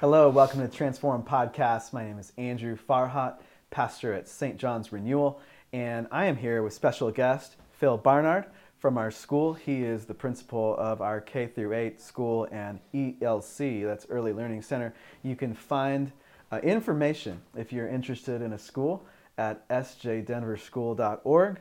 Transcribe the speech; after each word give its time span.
Hello, 0.00 0.28
welcome 0.28 0.60
to 0.60 0.66
the 0.66 0.76
Transform 0.76 1.22
Podcast. 1.22 1.94
My 1.94 2.04
name 2.04 2.18
is 2.18 2.30
Andrew 2.36 2.76
Farhat, 2.76 3.36
pastor 3.70 4.12
at 4.12 4.28
St. 4.28 4.58
John's 4.58 4.92
Renewal, 4.92 5.40
and 5.72 6.06
I 6.10 6.26
am 6.26 6.36
here 6.36 6.62
with 6.62 6.74
special 6.74 7.10
guest 7.10 7.56
Phil 7.70 7.96
Barnard 7.96 8.44
from 8.78 8.98
our 8.98 9.10
school. 9.10 9.54
He 9.54 9.84
is 9.84 10.04
the 10.04 10.12
principal 10.12 10.76
of 10.76 11.00
our 11.00 11.22
K 11.22 11.46
through 11.46 11.72
8 11.72 11.98
school 11.98 12.46
and 12.52 12.78
ELC, 12.92 13.86
that's 13.86 14.06
Early 14.10 14.34
Learning 14.34 14.60
Center. 14.60 14.92
You 15.22 15.34
can 15.34 15.54
find 15.54 16.12
uh, 16.52 16.58
information 16.58 17.40
if 17.56 17.72
you're 17.72 17.88
interested 17.88 18.42
in 18.42 18.52
a 18.52 18.58
school 18.58 19.02
at 19.38 19.66
sjdenverschool.org. 19.70 21.58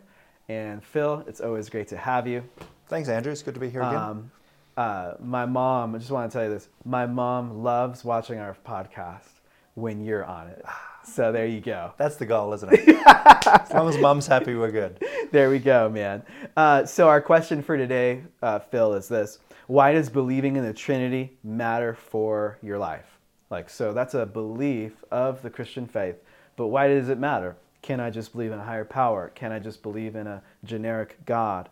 And 0.49 0.83
Phil, 0.83 1.23
it's 1.25 1.39
always 1.39 1.69
great 1.69 1.87
to 1.87 1.97
have 1.97 2.27
you. 2.27 2.43
Thanks, 2.89 3.07
Andrew. 3.07 3.31
It's 3.31 3.43
good 3.43 3.53
to 3.53 3.61
be 3.61 3.69
here 3.69 3.81
again. 3.81 3.95
Um, 3.95 4.31
uh, 4.77 5.13
my 5.19 5.45
mom, 5.45 5.95
I 5.95 5.99
just 5.99 6.11
want 6.11 6.31
to 6.31 6.37
tell 6.37 6.45
you 6.45 6.53
this. 6.53 6.67
My 6.83 7.05
mom 7.05 7.63
loves 7.63 8.03
watching 8.03 8.39
our 8.39 8.55
podcast 8.65 9.29
when 9.75 10.03
you're 10.03 10.25
on 10.25 10.47
it. 10.47 10.63
So 11.03 11.31
there 11.31 11.45
you 11.45 11.61
go. 11.61 11.93
That's 11.97 12.15
the 12.15 12.25
goal, 12.25 12.51
isn't 12.53 12.73
it? 12.73 12.89
as 13.47 13.71
long 13.71 13.87
as 13.87 13.97
mom's 13.99 14.25
happy, 14.25 14.55
we're 14.55 14.71
good. 14.71 15.03
There 15.31 15.51
we 15.51 15.59
go, 15.59 15.87
man. 15.87 16.23
Uh, 16.57 16.85
so 16.85 17.07
our 17.07 17.21
question 17.21 17.61
for 17.61 17.77
today, 17.77 18.23
uh, 18.41 18.57
Phil, 18.59 18.95
is 18.95 19.07
this: 19.07 19.37
Why 19.67 19.91
does 19.93 20.09
believing 20.09 20.55
in 20.55 20.65
the 20.65 20.73
Trinity 20.73 21.37
matter 21.43 21.93
for 21.93 22.57
your 22.63 22.79
life? 22.79 23.19
Like, 23.51 23.69
so 23.69 23.93
that's 23.93 24.15
a 24.15 24.25
belief 24.25 25.03
of 25.11 25.43
the 25.43 25.49
Christian 25.51 25.85
faith, 25.85 26.15
but 26.55 26.67
why 26.67 26.87
does 26.87 27.09
it 27.09 27.19
matter? 27.19 27.55
Can 27.83 27.99
I 27.99 28.09
just 28.09 28.31
believe 28.31 28.51
in 28.51 28.57
a 28.57 28.63
higher 28.63 28.83
power? 28.83 29.31
Can 29.35 29.51
I 29.51 29.59
just 29.59 29.83
believe 29.83 30.15
in 30.15 30.25
a 30.25 30.41
generic 30.63 31.19
God? 31.27 31.69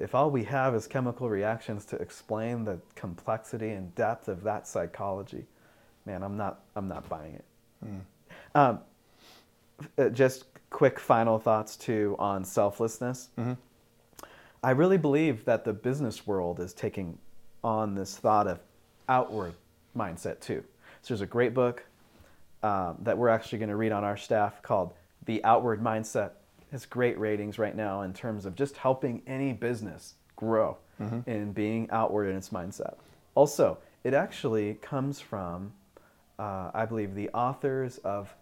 If 0.00 0.14
all 0.14 0.30
we 0.30 0.44
have 0.44 0.74
is 0.74 0.86
chemical 0.86 1.28
reactions 1.28 1.84
to 1.86 1.96
explain 1.96 2.64
the 2.64 2.80
complexity 2.94 3.70
and 3.70 3.94
depth 3.94 4.28
of 4.28 4.42
that 4.44 4.66
psychology, 4.66 5.44
man, 6.06 6.22
I'm 6.22 6.36
not 6.36 6.60
I'm 6.74 6.88
not 6.88 7.08
buying 7.08 7.34
it. 7.34 7.44
Um, 8.54 8.80
uh, 9.98 10.08
just 10.08 10.44
quick 10.70 10.98
final 10.98 11.38
thoughts 11.38 11.76
too 11.76 12.16
on 12.18 12.44
selflessness. 12.44 13.28
I 14.62 14.70
really 14.72 14.98
believe 14.98 15.44
that 15.44 15.64
the 15.64 15.72
business 15.72 16.26
world 16.26 16.60
is 16.60 16.72
taking 16.72 17.18
on 17.62 17.94
this 17.94 18.16
thought 18.16 18.46
of 18.46 18.60
outward 19.08 19.54
mindset 19.96 20.40
too. 20.40 20.62
So 21.02 21.14
there's 21.14 21.20
a 21.22 21.26
great 21.26 21.54
book 21.54 21.84
um, 22.62 22.96
that 23.00 23.16
we're 23.16 23.28
actually 23.28 23.58
going 23.58 23.70
to 23.70 23.76
read 23.76 23.92
on 23.92 24.04
our 24.04 24.16
staff 24.16 24.62
called 24.62 24.92
The 25.24 25.42
Outward 25.44 25.82
Mindset. 25.82 26.32
It's 26.72 26.86
great 26.86 27.18
ratings 27.18 27.58
right 27.58 27.74
now 27.74 28.02
in 28.02 28.12
terms 28.12 28.46
of 28.46 28.54
just 28.54 28.76
helping 28.76 29.22
any 29.26 29.52
business 29.52 30.14
grow 30.36 30.78
mm-hmm. 31.00 31.28
in 31.28 31.52
being 31.52 31.88
outward 31.90 32.28
in 32.28 32.36
its 32.36 32.50
mindset. 32.50 32.94
Also, 33.34 33.78
it 34.04 34.14
actually 34.14 34.74
comes 34.74 35.20
from, 35.20 35.72
uh, 36.38 36.70
I 36.72 36.86
believe, 36.86 37.14
the 37.14 37.28
authors 37.30 37.98
of 37.98 38.34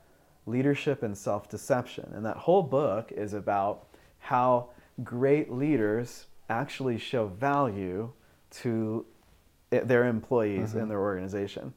Leadership 0.47 1.03
and 1.03 1.17
Self 1.17 1.49
Deception. 1.49 2.11
And 2.15 2.25
that 2.25 2.37
whole 2.37 2.63
book 2.63 3.13
is 3.13 3.35
about 3.35 3.87
how 4.19 4.71
great 5.05 5.53
leaders 5.53 6.27
actually 6.49 6.99
show 6.99 7.27
value 7.27 8.11
to 8.51 9.07
eh, 9.73 9.81
their 9.85 10.07
employees 10.07 10.71
mm-hmm. 10.71 10.81
in 10.81 10.89
their 10.89 11.01
organization. 11.01 11.75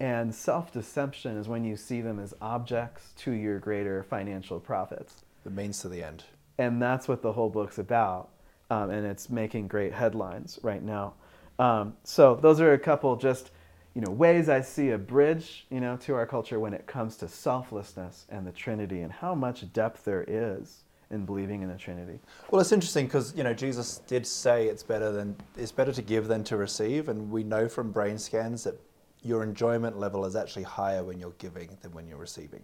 And 0.00 0.34
self 0.34 0.72
deception 0.72 1.36
is 1.36 1.48
when 1.48 1.64
you 1.64 1.76
see 1.76 2.00
them 2.00 2.18
as 2.18 2.34
objects 2.40 3.12
to 3.18 3.32
your 3.32 3.58
greater 3.58 4.02
financial 4.02 4.58
profits. 4.58 5.24
The 5.44 5.50
means 5.50 5.80
to 5.80 5.88
the 5.88 6.02
end. 6.02 6.24
And 6.58 6.80
that's 6.80 7.08
what 7.08 7.22
the 7.22 7.32
whole 7.32 7.50
book's 7.50 7.78
about. 7.78 8.30
Um, 8.70 8.90
and 8.90 9.06
it's 9.06 9.28
making 9.28 9.68
great 9.68 9.92
headlines 9.92 10.58
right 10.62 10.82
now. 10.82 11.14
Um, 11.58 11.94
so 12.04 12.36
those 12.36 12.60
are 12.60 12.72
a 12.72 12.78
couple 12.78 13.14
just 13.16 13.50
you 13.94 14.00
know 14.00 14.10
ways 14.10 14.48
I 14.48 14.62
see 14.62 14.90
a 14.90 14.98
bridge 14.98 15.66
you 15.70 15.80
know 15.80 15.96
to 15.98 16.14
our 16.14 16.26
culture 16.26 16.58
when 16.58 16.72
it 16.72 16.86
comes 16.86 17.16
to 17.18 17.28
selflessness 17.28 18.26
and 18.30 18.46
the 18.46 18.52
Trinity 18.52 19.02
and 19.02 19.12
how 19.12 19.34
much 19.34 19.70
depth 19.72 20.04
there 20.04 20.24
is 20.26 20.84
in 21.10 21.26
believing 21.26 21.62
in 21.62 21.68
the 21.68 21.76
Trinity. 21.76 22.18
Well, 22.50 22.60
it's 22.60 22.72
interesting 22.72 23.06
because 23.06 23.36
you 23.36 23.44
know 23.44 23.52
Jesus 23.52 23.98
did 24.06 24.26
say 24.26 24.66
it's 24.66 24.82
better 24.82 25.12
than 25.12 25.36
it's 25.56 25.72
better 25.72 25.92
to 25.92 26.02
give 26.02 26.26
than 26.26 26.42
to 26.44 26.56
receive, 26.56 27.08
and 27.08 27.30
we 27.30 27.44
know 27.44 27.68
from 27.68 27.92
brain 27.92 28.18
scans 28.18 28.64
that 28.64 28.80
your 29.22 29.42
enjoyment 29.44 29.98
level 29.98 30.24
is 30.24 30.34
actually 30.34 30.64
higher 30.64 31.04
when 31.04 31.20
you're 31.20 31.34
giving 31.38 31.76
than 31.82 31.92
when 31.92 32.06
you're 32.08 32.18
receiving. 32.18 32.62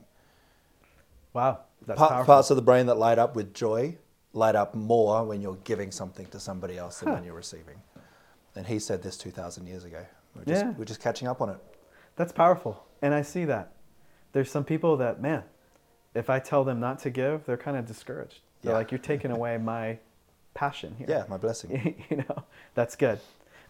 Wow, 1.33 1.61
that's 1.87 1.99
Part, 1.99 2.27
parts 2.27 2.51
of 2.51 2.57
the 2.57 2.63
brain 2.63 2.87
that 2.87 2.97
light 2.97 3.19
up 3.19 3.37
with 3.37 3.55
joy 3.55 3.97
light 4.35 4.55
up 4.55 4.75
more 4.75 5.25
when 5.25 5.41
you're 5.41 5.57
giving 5.65 5.91
something 5.91 6.27
to 6.27 6.39
somebody 6.39 6.77
else 6.79 7.01
than 7.01 7.09
Huh. 7.09 7.15
when 7.17 7.25
you're 7.25 7.35
receiving. 7.35 7.81
And 8.55 8.67
he 8.67 8.79
said 8.79 9.03
this 9.03 9.17
2,000 9.17 9.67
years 9.67 9.85
ago. 9.85 10.05
We're 10.37 10.45
just, 10.45 10.65
Yeah. 10.65 10.71
we're 10.73 10.85
just 10.85 11.01
catching 11.01 11.27
up 11.29 11.41
on 11.41 11.49
it. 11.49 11.57
That's 12.17 12.31
powerful. 12.33 12.85
And 13.03 13.15
I 13.15 13.23
see 13.23 13.45
that. 13.47 13.73
There's 14.33 14.51
some 14.51 14.65
people 14.65 14.97
that, 14.99 15.21
man, 15.21 15.45
if 16.15 16.29
I 16.29 16.41
tell 16.41 16.63
them 16.63 16.79
not 16.79 16.99
to 17.01 17.11
give, 17.11 17.47
they're 17.47 17.57
kind 17.57 17.77
of 17.77 17.87
discouraged. 17.87 18.41
They're 18.63 18.73
Yeah. 18.73 18.79
like, 18.79 18.91
you're 18.93 18.99
taking 18.99 19.31
away 19.31 19.57
my 19.75 19.99
passion 20.55 20.95
here. 20.99 21.07
Yeah, 21.09 21.25
my 21.29 21.37
blessing. 21.39 22.05
you 22.11 22.17
know, 22.19 22.45
that's 22.75 22.97
good. 22.97 23.19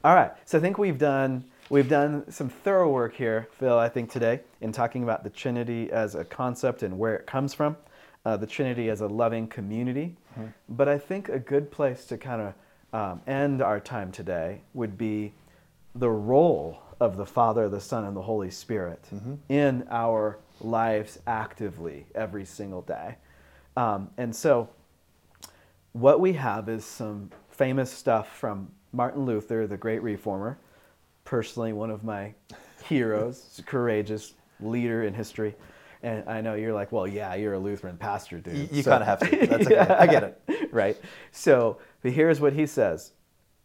All 0.05 0.15
right. 0.15 0.33
So 0.45 0.59
I 0.59 0.61
think 0.61 0.77
we've 0.79 0.99
done 0.99 1.45
we've 1.71 1.89
done 1.89 2.31
some 2.31 2.49
thorough 2.49 2.91
work 2.91 3.15
here, 3.15 3.49
Phil. 3.59 3.79
I 3.79 3.89
think 3.89 4.11
today 4.11 4.41
in 4.61 4.73
talking 4.73 5.03
about 5.03 5.25
the 5.25 5.31
Trinity 5.31 5.91
as 5.91 6.15
a 6.15 6.25
concept 6.25 6.83
and 6.83 6.99
where 6.99 7.17
it 7.17 7.27
comes 7.27 7.55
from, 7.55 7.77
uh, 8.25 8.37
the 8.37 8.47
Trinity 8.47 8.89
as 8.91 9.01
a 9.01 9.07
loving 9.07 9.47
community. 9.47 10.17
But 10.69 10.89
I 10.89 10.99
think 10.99 11.29
a 11.29 11.39
good 11.39 11.71
place 11.71 12.05
to 12.07 12.17
kind 12.19 12.43
of 12.43 12.55
um, 12.93 13.21
end 13.27 13.61
our 13.63 13.81
time 13.81 14.13
today 14.13 14.61
would 14.75 14.97
be 14.97 15.33
the 15.95 16.09
role 16.11 16.79
of 17.01 17.17
the 17.17 17.27
Father, 17.27 17.69
the 17.69 17.81
Son, 17.81 18.05
and 18.05 18.17
the 18.17 18.23
Holy 18.23 18.51
Spirit 18.51 19.05
in 19.49 19.87
our 19.91 20.39
lives 20.61 21.19
actively 21.27 22.07
every 22.15 22.45
single 22.45 22.83
day. 22.83 23.17
Um, 23.77 24.11
and 24.17 24.35
so 24.35 24.69
what 25.93 26.21
we 26.21 26.33
have 26.35 26.69
is 26.69 26.85
some 26.85 27.31
famous 27.51 27.91
stuff 27.91 28.37
from 28.37 28.71
Martin 28.93 29.25
Luther, 29.25 29.67
the 29.67 29.77
great 29.77 30.03
reformer, 30.03 30.59
personally 31.29 31.75
one 31.75 31.91
of 31.91 32.03
my 32.05 32.33
heroes, 32.85 33.61
courageous 33.67 34.33
leader 34.61 35.03
in 35.05 35.13
history. 35.13 35.55
And 36.03 36.27
I 36.29 36.41
know 36.41 36.55
you're 36.55 36.73
like, 36.73 36.91
well, 36.91 37.07
yeah, 37.07 37.35
you're 37.35 37.53
a 37.55 37.59
Lutheran 37.59 37.97
pastor, 37.99 38.39
dude. 38.39 38.57
You, 38.57 38.69
you 38.73 38.83
So- 38.83 38.91
kind 38.93 39.03
of 39.03 39.09
have 39.09 39.31
to. 39.31 39.47
That's 39.47 39.67
okay. 39.67 39.79
I 39.79 40.07
get 40.07 40.23
it. 40.25 40.69
right? 40.73 40.97
So, 41.33 41.79
but 42.03 42.13
here's 42.13 42.41
what 42.41 42.53
he 42.55 42.67
says 42.67 43.13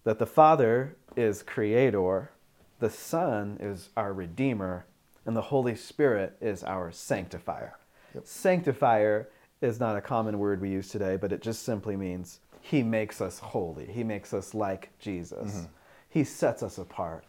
that 0.03 0.19
the 0.19 0.25
Father 0.25 0.97
is 1.15 1.41
creator, 1.43 2.31
the 2.79 2.89
Son 2.89 3.57
is 3.61 3.89
our 3.95 4.11
redeemer, 4.13 4.85
and 5.25 5.35
the 5.37 5.41
Holy 5.41 5.75
Spirit 5.75 6.35
is 6.41 6.63
our 6.63 6.91
sanctifier. 6.91 7.77
Sanctifier 8.25 9.29
is 9.61 9.79
not 9.79 9.95
a 9.95 10.01
common 10.01 10.37
word 10.39 10.59
we 10.59 10.69
use 10.69 10.89
today, 10.89 11.15
but 11.15 11.31
it 11.31 11.41
just 11.41 11.63
simply 11.63 11.95
means 11.95 12.39
he 12.61 12.83
makes 12.83 13.21
us 13.21 13.39
holy. 13.39 13.85
He 13.85 14.03
makes 14.03 14.33
us 14.33 14.53
like 14.53 14.89
Jesus. 14.99 15.53
Mm-hmm. 15.53 15.65
He 16.13 16.23
sets 16.23 16.61
us 16.61 16.77
apart. 16.77 17.25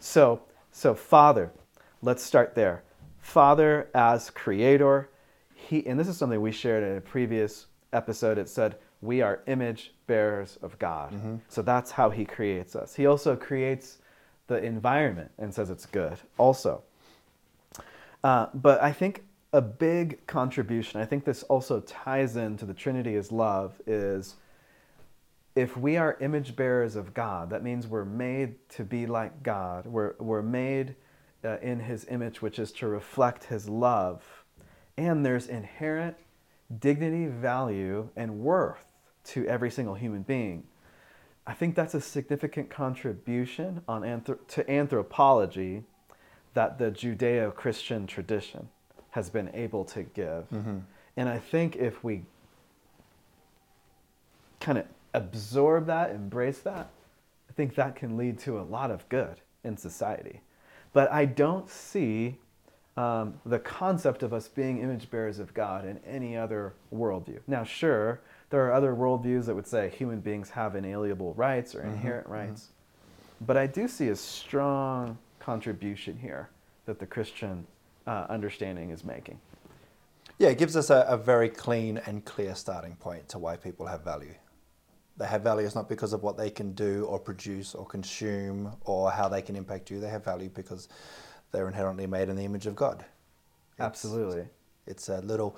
So, 0.00 0.42
so 0.70 0.94
Father, 0.94 1.50
let's 2.02 2.22
start 2.22 2.54
there. 2.54 2.82
Father 3.20 3.88
as 3.94 4.30
creator, 4.30 5.08
he 5.54 5.86
and 5.86 5.98
this 5.98 6.08
is 6.08 6.16
something 6.18 6.40
we 6.40 6.52
shared 6.52 6.82
in 6.82 6.96
a 6.98 7.00
previous 7.00 7.66
episode. 7.92 8.36
It 8.38 8.48
said 8.48 8.76
we 9.00 9.22
are 9.22 9.40
image 9.46 9.92
bearers 10.06 10.58
of 10.62 10.78
God. 10.78 11.14
So 11.48 11.62
that's 11.62 11.90
how 11.90 12.10
he 12.10 12.24
creates 12.24 12.76
us. 12.76 12.94
He 12.94 13.06
also 13.06 13.34
creates 13.34 13.98
the 14.46 14.62
environment 14.62 15.30
and 15.38 15.54
says 15.54 15.70
it's 15.70 15.86
good. 15.86 16.18
Also, 16.36 16.82
uh, 18.24 18.46
but 18.54 18.82
I 18.82 18.92
think 18.92 19.24
a 19.52 19.62
big 19.62 20.26
contribution, 20.26 21.00
I 21.00 21.06
think 21.06 21.24
this 21.24 21.44
also 21.44 21.80
ties 21.80 22.36
into 22.36 22.66
the 22.66 22.74
Trinity 22.74 23.14
as 23.16 23.32
love, 23.32 23.80
is 23.86 24.34
if 25.58 25.76
we 25.76 25.96
are 25.96 26.16
image 26.20 26.54
bearers 26.54 26.94
of 26.94 27.12
God, 27.14 27.50
that 27.50 27.64
means 27.64 27.88
we're 27.88 28.04
made 28.04 28.54
to 28.68 28.84
be 28.84 29.06
like 29.06 29.42
God. 29.42 29.86
We're, 29.86 30.14
we're 30.20 30.40
made 30.40 30.94
uh, 31.44 31.58
in 31.58 31.80
His 31.80 32.06
image, 32.08 32.40
which 32.40 32.60
is 32.60 32.70
to 32.72 32.86
reflect 32.86 33.42
His 33.42 33.68
love. 33.68 34.22
And 34.96 35.26
there's 35.26 35.48
inherent 35.48 36.16
dignity, 36.78 37.26
value, 37.26 38.08
and 38.14 38.38
worth 38.38 38.92
to 39.24 39.46
every 39.46 39.68
single 39.68 39.94
human 39.96 40.22
being. 40.22 40.62
I 41.44 41.54
think 41.54 41.74
that's 41.74 41.94
a 41.94 42.00
significant 42.00 42.70
contribution 42.70 43.82
on 43.88 44.02
anthrop- 44.02 44.46
to 44.48 44.70
anthropology 44.70 45.82
that 46.54 46.78
the 46.78 46.92
Judeo 46.92 47.52
Christian 47.52 48.06
tradition 48.06 48.68
has 49.10 49.28
been 49.28 49.50
able 49.54 49.84
to 49.86 50.04
give. 50.04 50.44
And 51.16 51.28
I 51.28 51.38
think 51.40 51.74
if 51.74 52.04
we 52.04 52.22
kind 54.60 54.78
of 54.78 54.84
absorb 55.18 55.86
that, 55.86 56.10
embrace 56.10 56.60
that, 56.60 56.88
I 57.50 57.52
think 57.52 57.74
that 57.74 57.96
can 57.96 58.16
lead 58.16 58.38
to 58.40 58.58
a 58.58 58.62
lot 58.62 58.90
of 58.90 59.08
good 59.08 59.40
in 59.64 59.76
society. 59.76 60.40
But 60.92 61.12
I 61.12 61.24
don't 61.26 61.68
see 61.68 62.38
um, 62.96 63.34
the 63.44 63.58
concept 63.58 64.22
of 64.22 64.32
us 64.32 64.48
being 64.48 64.78
image 64.78 65.10
bearers 65.10 65.38
of 65.38 65.52
God 65.54 65.84
in 65.84 65.98
any 66.06 66.36
other 66.36 66.74
worldview. 66.92 67.40
Now, 67.46 67.64
sure, 67.64 68.20
there 68.50 68.66
are 68.66 68.72
other 68.72 68.94
worldviews 68.94 69.44
that 69.46 69.54
would 69.54 69.66
say 69.66 69.90
human 69.90 70.20
beings 70.20 70.50
have 70.50 70.74
inalienable 70.74 71.34
rights 71.34 71.74
or 71.74 71.82
inherent 71.82 72.26
rights. 72.26 72.68
But 73.40 73.56
I 73.56 73.66
do 73.66 73.86
see 73.86 74.08
a 74.08 74.16
strong 74.16 75.18
contribution 75.38 76.18
here 76.18 76.48
that 76.86 76.98
the 76.98 77.06
Christian 77.06 77.66
uh, 78.06 78.26
understanding 78.28 78.90
is 78.90 79.04
making. 79.04 79.38
Yeah, 80.38 80.48
it 80.48 80.58
gives 80.58 80.76
us 80.76 80.90
a, 80.90 81.04
a 81.08 81.16
very 81.16 81.48
clean 81.48 81.98
and 82.06 82.24
clear 82.24 82.54
starting 82.54 82.96
point 82.96 83.28
to 83.30 83.38
why 83.38 83.56
people 83.56 83.86
have 83.86 84.02
value. 84.02 84.34
They 85.18 85.26
have 85.26 85.42
value 85.42 85.66
is 85.66 85.74
not 85.74 85.88
because 85.88 86.12
of 86.12 86.22
what 86.22 86.36
they 86.36 86.48
can 86.48 86.72
do 86.72 87.04
or 87.06 87.18
produce 87.18 87.74
or 87.74 87.84
consume 87.84 88.72
or 88.84 89.10
how 89.10 89.28
they 89.28 89.42
can 89.42 89.56
impact 89.56 89.90
you. 89.90 89.98
They 90.00 90.08
have 90.08 90.24
value 90.24 90.48
because 90.48 90.88
they're 91.50 91.66
inherently 91.66 92.06
made 92.06 92.28
in 92.28 92.36
the 92.36 92.44
image 92.44 92.66
of 92.66 92.76
God. 92.76 93.00
It's- 93.00 93.80
Absolutely. 93.80 94.46
It's 94.86 95.08
a 95.08 95.20
little, 95.20 95.56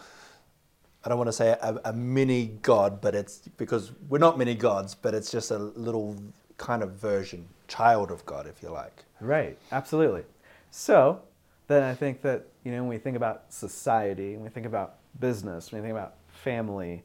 I 1.05 1.09
don't 1.09 1.19
want 1.19 1.29
to 1.29 1.33
say 1.33 1.51
a, 1.51 1.79
a 1.85 1.93
mini 1.93 2.47
God, 2.62 3.01
but 3.01 3.15
it's 3.15 3.39
because 3.57 3.93
we're 4.09 4.19
not 4.19 4.39
mini 4.39 4.55
gods, 4.55 4.95
but 4.95 5.15
it's 5.15 5.31
just 5.31 5.51
a 5.51 5.59
little 5.59 6.17
kind 6.57 6.83
of 6.83 6.93
version, 6.93 7.47
child 7.69 8.11
of 8.11 8.25
God, 8.27 8.47
if 8.47 8.62
you 8.62 8.71
like. 8.71 9.05
Right, 9.21 9.57
absolutely. 9.73 10.25
So 10.71 11.21
then 11.69 11.83
I 11.83 11.95
think 11.95 12.23
that, 12.23 12.47
you 12.65 12.73
know, 12.73 12.81
when 12.83 12.89
we 12.89 12.99
think 12.99 13.17
about 13.17 13.53
society, 13.53 14.35
when 14.35 14.43
we 14.45 14.49
think 14.51 14.67
about 14.67 14.97
business, 15.21 15.71
when 15.71 15.83
we 15.83 15.89
think 15.89 15.97
about 15.97 16.15
family, 16.29 17.03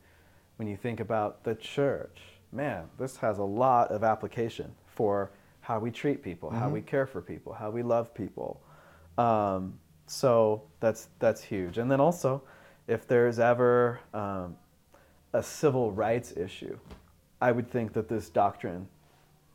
when 0.56 0.68
you 0.68 0.78
think 0.78 1.00
about 1.00 1.44
the 1.44 1.54
church, 1.56 2.18
man, 2.56 2.86
this 2.98 3.18
has 3.18 3.40
a 3.40 3.44
lot 3.44 3.92
of 3.92 4.04
application 4.04 4.74
for 4.88 5.32
how 5.62 5.80
we 5.80 5.92
treat 5.92 6.24
people, 6.24 6.50
how 6.50 6.70
we 6.70 6.82
care 6.82 7.08
for 7.08 7.22
people, 7.22 7.52
how 7.52 7.72
we 7.72 7.82
love 7.82 8.14
people. 8.14 8.62
Um, 9.18 9.80
so 10.06 10.64
that's 10.80 11.08
that's 11.20 11.42
huge. 11.42 11.78
And 11.80 11.90
then 11.90 12.00
also, 12.00 12.44
if 12.88 13.08
there's 13.08 13.40
ever 13.40 14.00
um, 14.14 14.56
a 15.34 15.42
civil 15.42 15.92
rights 15.92 16.34
issue, 16.38 16.78
I 17.42 17.52
would 17.52 17.70
think 17.70 17.94
that 17.94 18.08
this 18.08 18.30
doctrine 18.30 18.88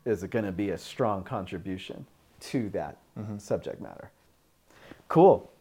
is 0.05 0.23
going 0.25 0.45
to 0.45 0.51
be 0.51 0.71
a 0.71 0.77
strong 0.77 1.23
contribution 1.23 2.05
to 2.41 2.69
that 2.69 2.97
subject 3.37 3.81
matter. 3.81 4.11
Cool. 5.07 5.51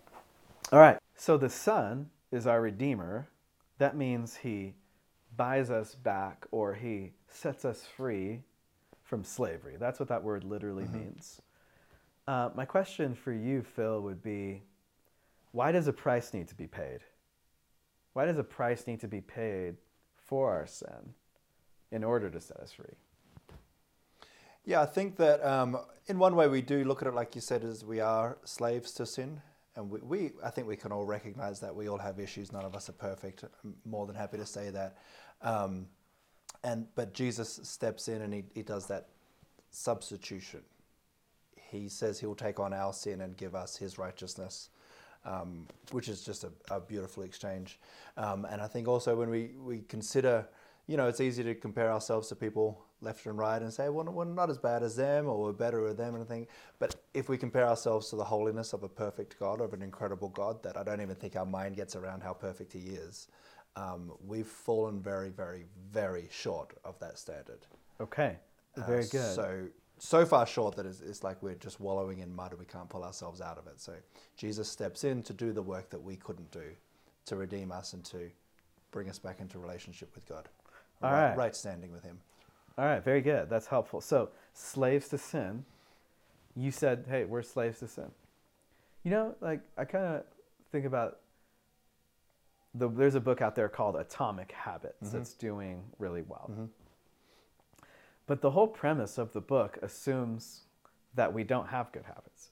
All 0.73 0.79
right. 0.79 0.99
So 1.17 1.37
the 1.37 1.51
Son 1.51 2.09
is 2.33 2.47
our 2.47 2.61
Redeemer. 2.61 3.29
That 3.79 3.97
means 3.97 4.37
He 4.37 4.75
buys 5.37 5.71
us 5.71 5.95
back 5.95 6.47
or 6.51 6.75
He 6.75 7.13
sets 7.31 7.65
us 7.65 7.85
free 7.97 8.41
from 9.03 9.25
slavery. 9.25 9.77
That's 9.79 9.99
what 9.99 10.09
that 10.09 10.23
word 10.23 10.45
literally 10.45 10.87
means. 10.93 11.41
Uh, 12.27 12.51
my 12.55 12.65
question 12.65 13.15
for 13.15 13.33
you, 13.33 13.63
Phil, 13.63 14.01
would 14.03 14.23
be 14.23 14.63
why 15.53 15.73
does 15.73 15.89
a 15.89 15.93
price 15.93 16.33
need 16.33 16.49
to 16.49 16.55
be 16.55 16.67
paid? 16.67 17.01
Why 18.13 18.25
does 18.27 18.39
a 18.39 18.45
price 18.45 18.87
need 18.87 19.01
to 19.01 19.09
be 19.09 19.21
paid 19.21 19.77
for 20.17 20.53
our 20.53 20.67
sin 20.67 21.15
in 21.91 22.05
order 22.05 22.31
to 22.31 22.41
set 22.41 22.59
us 22.59 22.73
free? 22.73 22.95
Yeah, 24.65 24.83
I 24.83 24.87
think 24.87 25.17
that 25.17 25.45
um, 25.45 25.77
in 26.07 26.19
one 26.19 26.37
way 26.37 26.47
we 26.47 26.63
do 26.63 26.85
look 26.85 27.03
at 27.03 27.09
it 27.09 27.15
like 27.15 27.35
you 27.35 27.41
said, 27.41 27.65
as 27.65 27.85
we 27.85 27.99
are 27.99 28.39
slaves 28.45 28.93
to 28.93 29.07
sin, 29.07 29.41
and 29.75 29.91
we, 29.91 30.01
we 30.01 30.31
I 30.45 30.51
think 30.51 30.69
we 30.69 30.77
can 30.77 30.93
all 30.93 31.05
recognize 31.05 31.61
that 31.61 31.75
we 31.75 31.89
all 31.89 31.99
have 31.99 32.21
issues. 32.21 32.53
None 32.53 32.65
of 32.65 32.75
us 32.75 32.89
are 32.89 32.93
perfect. 32.93 33.45
I'm 33.65 33.75
more 33.85 34.07
than 34.07 34.15
happy 34.15 34.37
to 34.37 34.47
say 34.47 34.71
that. 34.71 34.99
Um, 35.43 35.87
and 36.63 36.87
but 36.95 37.15
Jesus 37.15 37.61
steps 37.63 38.09
in 38.09 38.23
and 38.23 38.33
he, 38.33 38.45
he 38.55 38.63
does 38.63 38.87
that 38.87 39.09
substitution. 39.71 40.61
He 41.57 41.89
says 41.89 42.19
he'll 42.19 42.35
take 42.35 42.59
on 42.59 42.73
our 42.73 42.93
sin 42.93 43.21
and 43.21 43.37
give 43.37 43.55
us 43.55 43.77
his 43.77 43.99
righteousness. 43.99 44.71
Um, 45.23 45.67
which 45.91 46.09
is 46.09 46.25
just 46.25 46.45
a, 46.45 46.51
a 46.71 46.81
beautiful 46.81 47.25
exchange. 47.25 47.79
Um, 48.17 48.47
and 48.47 48.63
I 48.63 48.67
think 48.67 48.89
also 48.89 49.15
when 49.15 49.29
we, 49.29 49.51
we 49.63 49.81
consider, 49.81 50.49
you 50.87 50.97
know, 50.97 51.09
it's 51.09 51.21
easy 51.21 51.45
to 51.45 51.55
compare 51.55 51.93
ourselves 51.93 52.29
to 52.29 52.37
people 52.37 52.87
left 53.03 53.27
and 53.27 53.39
right 53.39 53.61
and 53.61 53.73
say, 53.73 53.89
well, 53.89 54.05
we're 54.05 54.25
not 54.25 54.51
as 54.51 54.59
bad 54.59 54.83
as 54.83 54.97
them 54.97 55.27
or 55.27 55.39
we're 55.39 55.53
better 55.53 55.87
than 55.89 55.97
them 55.97 56.15
and 56.15 56.29
think. 56.29 56.49
But 56.79 56.97
if 57.15 57.29
we 57.29 57.39
compare 57.39 57.67
ourselves 57.67 58.11
to 58.11 58.17
the 58.17 58.25
holiness 58.25 58.73
of 58.73 58.83
a 58.83 58.89
perfect 58.89 59.39
God, 59.39 59.61
of 59.61 59.73
an 59.73 59.83
incredible 59.83 60.29
God, 60.29 60.63
that 60.63 60.77
I 60.77 60.83
don't 60.83 61.01
even 61.01 61.17
think 61.17 61.37
our 61.37 61.47
mind 61.47 61.77
gets 61.77 61.97
around 61.97 62.23
how 62.23 62.33
perfect 62.33 62.73
He 62.73 62.81
is, 62.81 63.29
um, 63.77 64.13
we've 64.27 64.47
fallen 64.47 65.01
very, 65.01 65.31
very, 65.31 65.65
very 65.93 66.29
short 66.31 66.73
of 66.85 66.99
that 67.01 67.19
standard. 67.19 67.67
Okay. 68.01 68.37
Uh, 68.77 68.87
Very 68.87 69.07
good. 69.07 69.35
So 69.35 69.67
so 69.99 70.25
far 70.25 70.47
short 70.47 70.77
that 70.77 70.87
it's, 70.87 71.01
it's 71.03 71.23
like 71.23 71.43
we're 71.43 71.55
just 71.55 71.79
wallowing 71.79 72.21
in 72.21 72.35
mud 72.35 72.53
and 72.53 72.59
we 72.59 72.65
can't 72.65 72.89
pull 72.89 73.05
ourselves 73.05 73.41
out 73.41 73.59
of 73.59 73.67
it. 73.67 73.79
So 73.81 73.93
Jesus 74.37 74.69
steps 74.69 75.05
in 75.05 75.23
to 75.25 75.35
do 75.35 75.53
the 75.53 75.61
work 75.63 75.91
that 75.91 76.03
we 76.03 76.17
couldn't 76.17 76.51
do, 76.51 76.65
to 77.27 77.37
redeem 77.37 77.71
us 77.71 77.93
and 77.93 78.03
to 78.07 78.31
bring 78.93 79.11
us 79.11 79.19
back 79.19 79.41
into 79.41 79.59
relationship 79.59 80.15
with 80.15 80.27
God, 80.27 80.49
All 81.03 81.13
right, 81.13 81.29
right. 81.29 81.37
right 81.37 81.57
standing 81.57 81.93
with 81.93 82.03
Him. 82.03 82.19
All 82.79 82.87
right, 82.87 83.05
very 83.05 83.21
good. 83.21 83.51
That's 83.51 83.67
helpful. 83.67 84.01
So, 84.01 84.31
slaves 84.55 85.09
to 85.09 85.19
sin. 85.19 85.65
You 86.57 86.71
said, 86.71 87.05
hey, 87.09 87.25
we're 87.25 87.43
slaves 87.43 87.81
to 87.81 87.89
sin. 87.89 88.11
You 89.05 89.11
know, 89.11 89.35
like, 89.41 89.61
I 89.77 89.85
kind 89.85 90.05
of 90.05 90.23
think 90.73 90.87
about 90.87 91.20
the, 92.75 92.89
there's 92.89 93.15
a 93.15 93.21
book 93.21 93.43
out 93.43 93.55
there 93.55 93.69
called 93.69 93.97
Atomic 93.97 94.53
Habits 94.53 95.11
that's 95.11 95.35
doing 95.35 95.83
really 95.99 96.23
well. 96.23 96.51
But 98.27 98.41
the 98.43 98.51
whole 98.51 98.69
premise 98.69 99.19
of 99.19 99.33
the 99.33 99.41
book 99.41 99.79
assumes 99.83 100.63
that 101.15 101.33
we 101.33 101.43
don't 101.43 101.69
have 101.69 101.91
good 101.91 102.05
habits. 102.05 102.51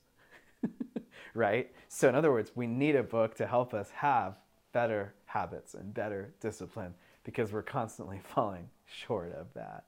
right? 1.35 1.70
So, 1.88 2.09
in 2.09 2.15
other 2.15 2.32
words, 2.32 2.53
we 2.55 2.67
need 2.67 2.97
a 2.97 3.03
book 3.03 3.37
to 3.37 3.47
help 3.47 3.75
us 3.75 3.91
have 3.91 4.35
better 4.73 5.15
habits 5.26 5.75
and 5.75 5.94
better 5.94 6.35
discipline 6.41 6.94
because 7.25 7.53
we're 7.53 7.62
constantly 7.62 8.21
falling 8.35 8.69
short 8.87 9.32
of 9.32 9.47
that. 9.55 9.85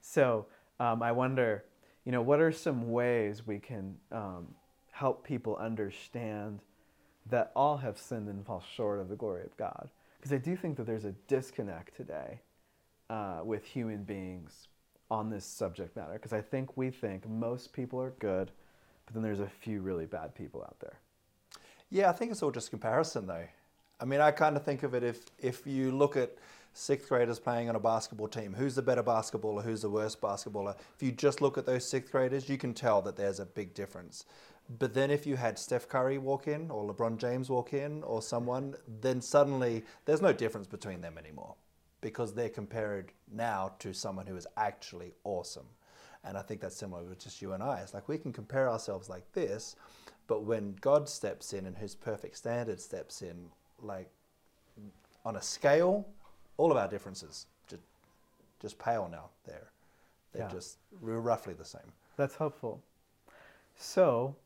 So, 0.00 0.46
um, 0.78 1.02
I 1.02 1.12
wonder, 1.12 1.64
you 2.04 2.12
know, 2.12 2.22
what 2.22 2.40
are 2.40 2.52
some 2.52 2.90
ways 2.90 3.46
we 3.46 3.58
can 3.58 3.96
um, 4.10 4.54
help 4.90 5.24
people 5.24 5.56
understand 5.56 6.60
that 7.30 7.52
all 7.54 7.78
have 7.78 7.98
sinned 7.98 8.28
and 8.28 8.44
fall 8.44 8.62
short 8.74 9.00
of 9.00 9.08
the 9.08 9.16
glory 9.16 9.44
of 9.44 9.56
God? 9.56 9.88
Because 10.18 10.32
I 10.32 10.38
do 10.38 10.56
think 10.56 10.76
that 10.76 10.86
there's 10.86 11.04
a 11.04 11.12
disconnect 11.28 11.96
today 11.96 12.40
uh, 13.10 13.40
with 13.44 13.64
human 13.64 14.04
beings 14.04 14.68
on 15.10 15.30
this 15.30 15.44
subject 15.44 15.96
matter. 15.96 16.14
Because 16.14 16.32
I 16.32 16.40
think 16.40 16.76
we 16.76 16.90
think 16.90 17.28
most 17.28 17.72
people 17.72 18.00
are 18.00 18.14
good, 18.18 18.50
but 19.06 19.14
then 19.14 19.22
there's 19.22 19.40
a 19.40 19.48
few 19.48 19.80
really 19.80 20.06
bad 20.06 20.34
people 20.34 20.62
out 20.62 20.76
there. 20.80 20.98
Yeah, 21.90 22.08
I 22.08 22.12
think 22.12 22.30
it's 22.30 22.42
all 22.42 22.50
just 22.50 22.70
comparison, 22.70 23.26
though. 23.26 23.46
I 24.00 24.04
mean, 24.04 24.20
I 24.20 24.30
kind 24.30 24.56
of 24.56 24.64
think 24.64 24.82
of 24.82 24.94
it 24.94 25.04
if 25.04 25.26
if 25.38 25.66
you 25.66 25.92
look 25.92 26.16
at 26.16 26.32
sixth 26.72 27.08
graders 27.08 27.38
playing 27.38 27.68
on 27.68 27.76
a 27.76 27.80
basketball 27.80 28.28
team, 28.28 28.54
who's 28.54 28.74
the 28.74 28.82
better 28.82 29.02
basketballer, 29.02 29.62
who's 29.62 29.82
the 29.82 29.90
worst 29.90 30.20
basketballer? 30.20 30.74
If 30.96 31.02
you 31.02 31.12
just 31.12 31.40
look 31.40 31.58
at 31.58 31.66
those 31.66 31.88
sixth 31.88 32.10
graders, 32.10 32.48
you 32.48 32.58
can 32.58 32.74
tell 32.74 33.02
that 33.02 33.16
there's 33.16 33.40
a 33.40 33.44
big 33.44 33.74
difference. 33.74 34.24
But 34.78 34.94
then 34.94 35.10
if 35.10 35.26
you 35.26 35.36
had 35.36 35.58
Steph 35.58 35.88
Curry 35.88 36.18
walk 36.18 36.46
in, 36.48 36.70
or 36.70 36.92
LeBron 36.92 37.18
James 37.18 37.50
walk 37.50 37.74
in, 37.74 38.02
or 38.04 38.22
someone, 38.22 38.74
then 39.00 39.20
suddenly 39.20 39.84
there's 40.04 40.22
no 40.22 40.32
difference 40.32 40.66
between 40.66 41.00
them 41.00 41.18
anymore 41.18 41.54
because 42.00 42.34
they're 42.34 42.48
compared 42.48 43.12
now 43.32 43.72
to 43.78 43.92
someone 43.92 44.26
who 44.26 44.36
is 44.36 44.46
actually 44.56 45.12
awesome. 45.24 45.66
And 46.24 46.38
I 46.38 46.42
think 46.42 46.60
that's 46.60 46.76
similar 46.76 47.02
with 47.02 47.18
just 47.18 47.42
you 47.42 47.52
and 47.52 47.62
I. 47.62 47.80
It's 47.80 47.94
like 47.94 48.08
we 48.08 48.18
can 48.18 48.32
compare 48.32 48.68
ourselves 48.68 49.08
like 49.08 49.30
this, 49.32 49.76
but 50.26 50.44
when 50.44 50.76
God 50.80 51.08
steps 51.08 51.52
in 51.52 51.66
and 51.66 51.76
His 51.76 51.94
perfect 51.94 52.36
standard 52.36 52.80
steps 52.80 53.22
in, 53.22 53.48
like 53.80 54.08
on 55.24 55.36
a 55.36 55.42
scale, 55.42 56.06
all 56.56 56.70
of 56.70 56.76
our 56.76 56.88
differences 56.88 57.46
just 57.68 57.82
just 58.60 58.78
pale 58.78 59.08
now. 59.10 59.30
There, 59.44 59.70
they're 60.32 60.42
Yeah. 60.42 60.48
just 60.48 60.78
roughly 61.00 61.54
the 61.54 61.64
same. 61.64 61.92
That's 62.16 62.36
helpful. 62.36 62.80
So, 63.76 64.36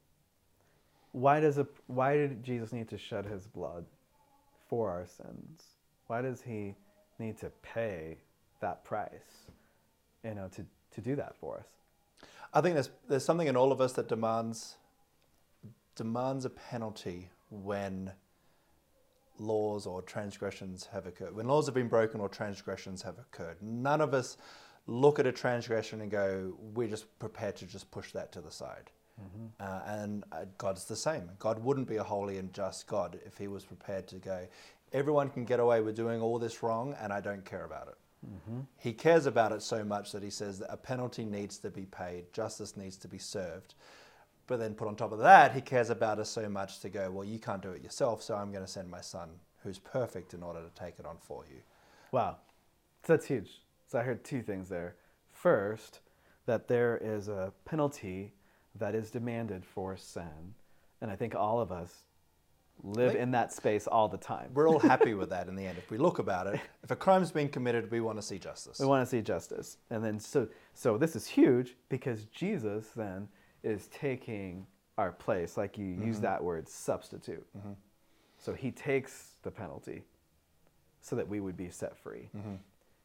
why 1.17 1.41
does 1.41 1.57
a 1.57 1.67
why 1.87 2.15
did 2.15 2.45
Jesus 2.45 2.75
need 2.75 2.91
to 2.91 2.99
shed 2.99 3.25
his 3.25 3.47
blood 3.47 3.87
for 4.69 4.91
our 4.91 5.07
sins? 5.07 5.63
Why 6.09 6.21
does 6.21 6.43
he 6.43 6.75
need 7.19 7.39
to 7.39 7.51
pay 7.63 8.19
that 8.61 8.85
price? 8.85 9.49
You 10.23 10.35
know, 10.35 10.49
to, 10.55 10.67
to 10.95 11.01
do 11.01 11.17
that 11.17 11.35
for 11.41 11.57
us. 11.61 12.29
I 12.53 12.61
think 12.61 12.75
there's 12.75 12.91
there's 13.09 13.25
something 13.25 13.47
in 13.47 13.57
all 13.57 13.73
of 13.73 13.81
us 13.81 13.95
that 13.95 14.09
demands 14.09 14.77
demands 15.95 16.45
a 16.45 16.51
penalty 16.51 17.31
when 17.49 18.13
laws 19.39 19.87
or 19.87 20.03
transgressions 20.03 20.87
have 20.93 21.07
occurred. 21.07 21.35
When 21.35 21.49
laws 21.49 21.65
have 21.65 21.75
been 21.75 21.89
broken 21.89 22.21
or 22.21 22.29
transgressions 22.29 23.01
have 23.01 23.19
occurred, 23.19 23.57
none 23.63 24.03
of 24.03 24.13
us 24.13 24.37
look 24.87 25.19
at 25.19 25.27
a 25.27 25.33
transgression 25.33 26.03
and 26.03 26.11
go, 26.11 26.59
"We're 26.59 26.89
just 26.89 27.19
prepared 27.19 27.57
to 27.57 27.67
just 27.67 27.91
push 27.91 28.13
that 28.13 28.33
to 28.33 28.43
the 28.43 28.51
side." 28.51 28.91
Uh, 29.59 29.81
and 29.87 30.25
uh, 30.33 30.45
God's 30.59 30.85
the 30.85 30.97
same. 30.97 31.31
God 31.39 31.63
wouldn't 31.65 31.89
be 31.89 31.97
a 31.97 32.03
holy 32.03 32.39
and 32.39 32.53
just 32.53 32.87
God 32.87 33.19
if 33.25 33.39
He 33.39 33.49
was 33.49 33.65
prepared 33.65 34.07
to 34.09 34.17
go, 34.17 34.47
everyone 34.93 35.31
can 35.31 35.45
get 35.45 35.61
away 35.61 35.81
with 35.81 35.97
doing 35.97 36.21
all 36.21 36.39
this 36.39 36.63
wrong, 36.63 36.95
and 37.01 37.13
I 37.13 37.21
don't 37.21 37.45
care 37.45 37.65
about 37.65 37.89
it. 37.89 37.95
He 38.79 38.93
cares 38.93 39.27
about 39.27 39.53
it 39.53 39.63
so 39.63 39.85
much 39.85 40.13
that 40.13 40.23
He 40.23 40.31
says 40.31 40.59
that 40.59 40.73
a 40.73 40.77
penalty 40.77 41.25
needs 41.25 41.59
to 41.59 41.71
be 41.71 41.87
paid, 41.87 42.33
justice 42.33 42.77
needs 42.77 42.97
to 42.99 43.09
be 43.09 43.19
served. 43.19 43.75
But 44.47 44.59
then, 44.59 44.75
put 44.75 44.87
on 44.87 44.97
top 44.97 45.13
of 45.13 45.19
that, 45.21 45.55
He 45.55 45.61
cares 45.61 45.91
about 45.91 46.19
us 46.19 46.29
so 46.29 46.49
much 46.49 46.81
to 46.81 46.89
go, 46.89 47.11
well, 47.11 47.25
you 47.25 47.39
can't 47.39 47.63
do 47.63 47.71
it 47.71 47.83
yourself, 47.83 48.23
so 48.23 48.35
I'm 48.35 48.53
going 48.53 48.65
to 48.65 48.71
send 48.71 48.91
my 48.91 49.01
Son, 49.01 49.31
who's 49.63 49.79
perfect, 49.79 50.35
in 50.35 50.43
order 50.43 50.61
to 50.61 50.71
take 50.81 50.99
it 50.99 51.07
on 51.07 51.17
for 51.21 51.45
you. 51.51 51.61
Wow. 52.13 52.37
So 53.05 53.15
that's 53.15 53.27
huge. 53.27 53.63
So 53.89 53.99
I 53.99 54.03
heard 54.03 54.25
two 54.25 54.43
things 54.43 54.69
there. 54.69 54.97
First, 55.33 56.01
that 56.47 56.69
there 56.69 56.99
is 57.03 57.29
a 57.29 57.53
penalty 57.65 58.33
that 58.79 58.95
is 58.95 59.11
demanded 59.11 59.65
for 59.65 59.97
sin. 59.97 60.55
And 61.01 61.11
I 61.11 61.17
think 61.17 61.35
all 61.35 61.61
of 61.61 61.71
us 61.71 62.05
live 62.83 63.15
in 63.15 63.31
that 63.33 63.53
space 63.53 63.87
all 63.87 64.09
the 64.09 64.19
time. 64.19 64.51
We're 64.55 64.69
all 64.69 64.79
happy 64.79 65.15
with 65.15 65.31
that 65.31 65.49
in 65.49 65.57
the 65.57 65.65
end. 65.65 65.79
If 65.79 65.91
we 65.91 65.99
look 65.99 66.19
about 66.19 66.47
it, 66.47 66.61
if 66.83 66.91
a 66.91 66.97
crime's 66.97 67.31
been 67.31 67.49
committed, 67.49 67.91
we 67.91 68.01
want 68.01 68.19
to 68.19 68.23
see 68.23 68.39
justice. 68.39 68.79
We 68.79 68.87
want 68.87 69.05
to 69.05 69.11
see 69.11 69.23
justice. 69.23 69.79
And 69.91 70.05
then 70.05 70.21
so 70.21 70.49
so 70.75 70.99
this 70.99 71.17
is 71.17 71.27
huge 71.27 71.77
because 71.89 72.25
Jesus 72.27 72.89
then 72.95 73.29
is 73.63 73.89
taking 73.89 74.67
our 74.99 75.13
place 75.13 75.57
like 75.57 75.77
you 75.79 75.87
mm-hmm. 75.87 76.07
use 76.07 76.21
that 76.21 76.43
word 76.43 76.69
substitute. 76.69 77.47
Mm-hmm. 77.57 77.73
So 78.39 78.53
he 78.53 78.71
takes 78.71 79.37
the 79.43 79.51
penalty 79.51 80.03
so 81.01 81.17
that 81.17 81.27
we 81.27 81.41
would 81.41 81.57
be 81.57 81.71
set 81.71 81.97
free. 81.97 82.29
Mm-hmm. 82.37 82.55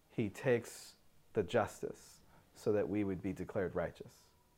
He 0.10 0.30
takes 0.30 0.94
the 1.34 1.44
justice 1.44 2.20
so 2.56 2.72
that 2.72 2.88
we 2.88 3.04
would 3.04 3.22
be 3.22 3.34
declared 3.34 3.76
righteous. 3.76 4.14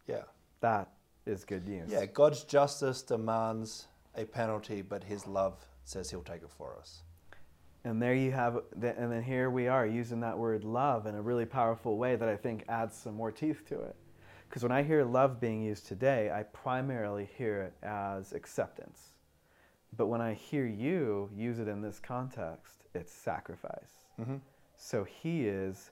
Yeah. 0.08 0.24
That 0.62 0.90
is 1.26 1.46
good 1.46 1.68
news. 1.68 1.90
Yeah, 1.92 2.06
God's 2.06 2.44
justice 2.44 3.02
demands 3.02 3.88
a 4.16 4.26
penalty, 4.26 4.82
but 4.82 5.04
his 5.04 5.26
love 5.28 5.58
says 5.86 6.10
he'll 6.10 6.22
take 6.22 6.44
it 6.44 6.52
for 6.52 6.76
us. 6.78 7.04
And 7.86 8.02
there 8.02 8.16
you 8.16 8.32
have, 8.32 8.62
the- 8.76 8.98
and 8.98 9.12
then 9.12 9.24
here 9.24 9.50
we 9.50 9.68
are 9.68 9.86
using 9.86 10.22
that 10.22 10.38
word 10.38 10.64
love 10.64 11.06
in 11.06 11.16
a 11.16 11.22
really 11.22 11.46
powerful 11.46 11.98
way 11.98 12.16
that 12.16 12.30
I 12.30 12.38
think 12.38 12.64
adds 12.70 12.96
some 12.96 13.16
more 13.16 13.32
teeth 13.32 13.66
to 13.68 13.82
it. 13.82 13.96
Because 14.48 14.64
when 14.64 14.72
I 14.72 14.84
hear 14.84 15.04
love 15.04 15.40
being 15.40 15.64
used 15.64 15.88
today, 15.88 16.32
I 16.32 16.44
primarily 16.44 17.30
hear 17.38 17.62
it 17.62 17.74
as 17.84 18.34
acceptance. 18.34 19.14
But 19.98 20.08
when 20.08 20.22
I 20.22 20.34
hear 20.34 20.66
you 20.66 21.30
use 21.36 21.60
it 21.60 21.68
in 21.68 21.82
this 21.82 22.00
context, 22.00 22.86
it's 22.94 23.12
sacrifice. 23.12 24.06
Mm-hmm. 24.20 24.38
So 24.78 25.04
he 25.04 25.48
is 25.48 25.92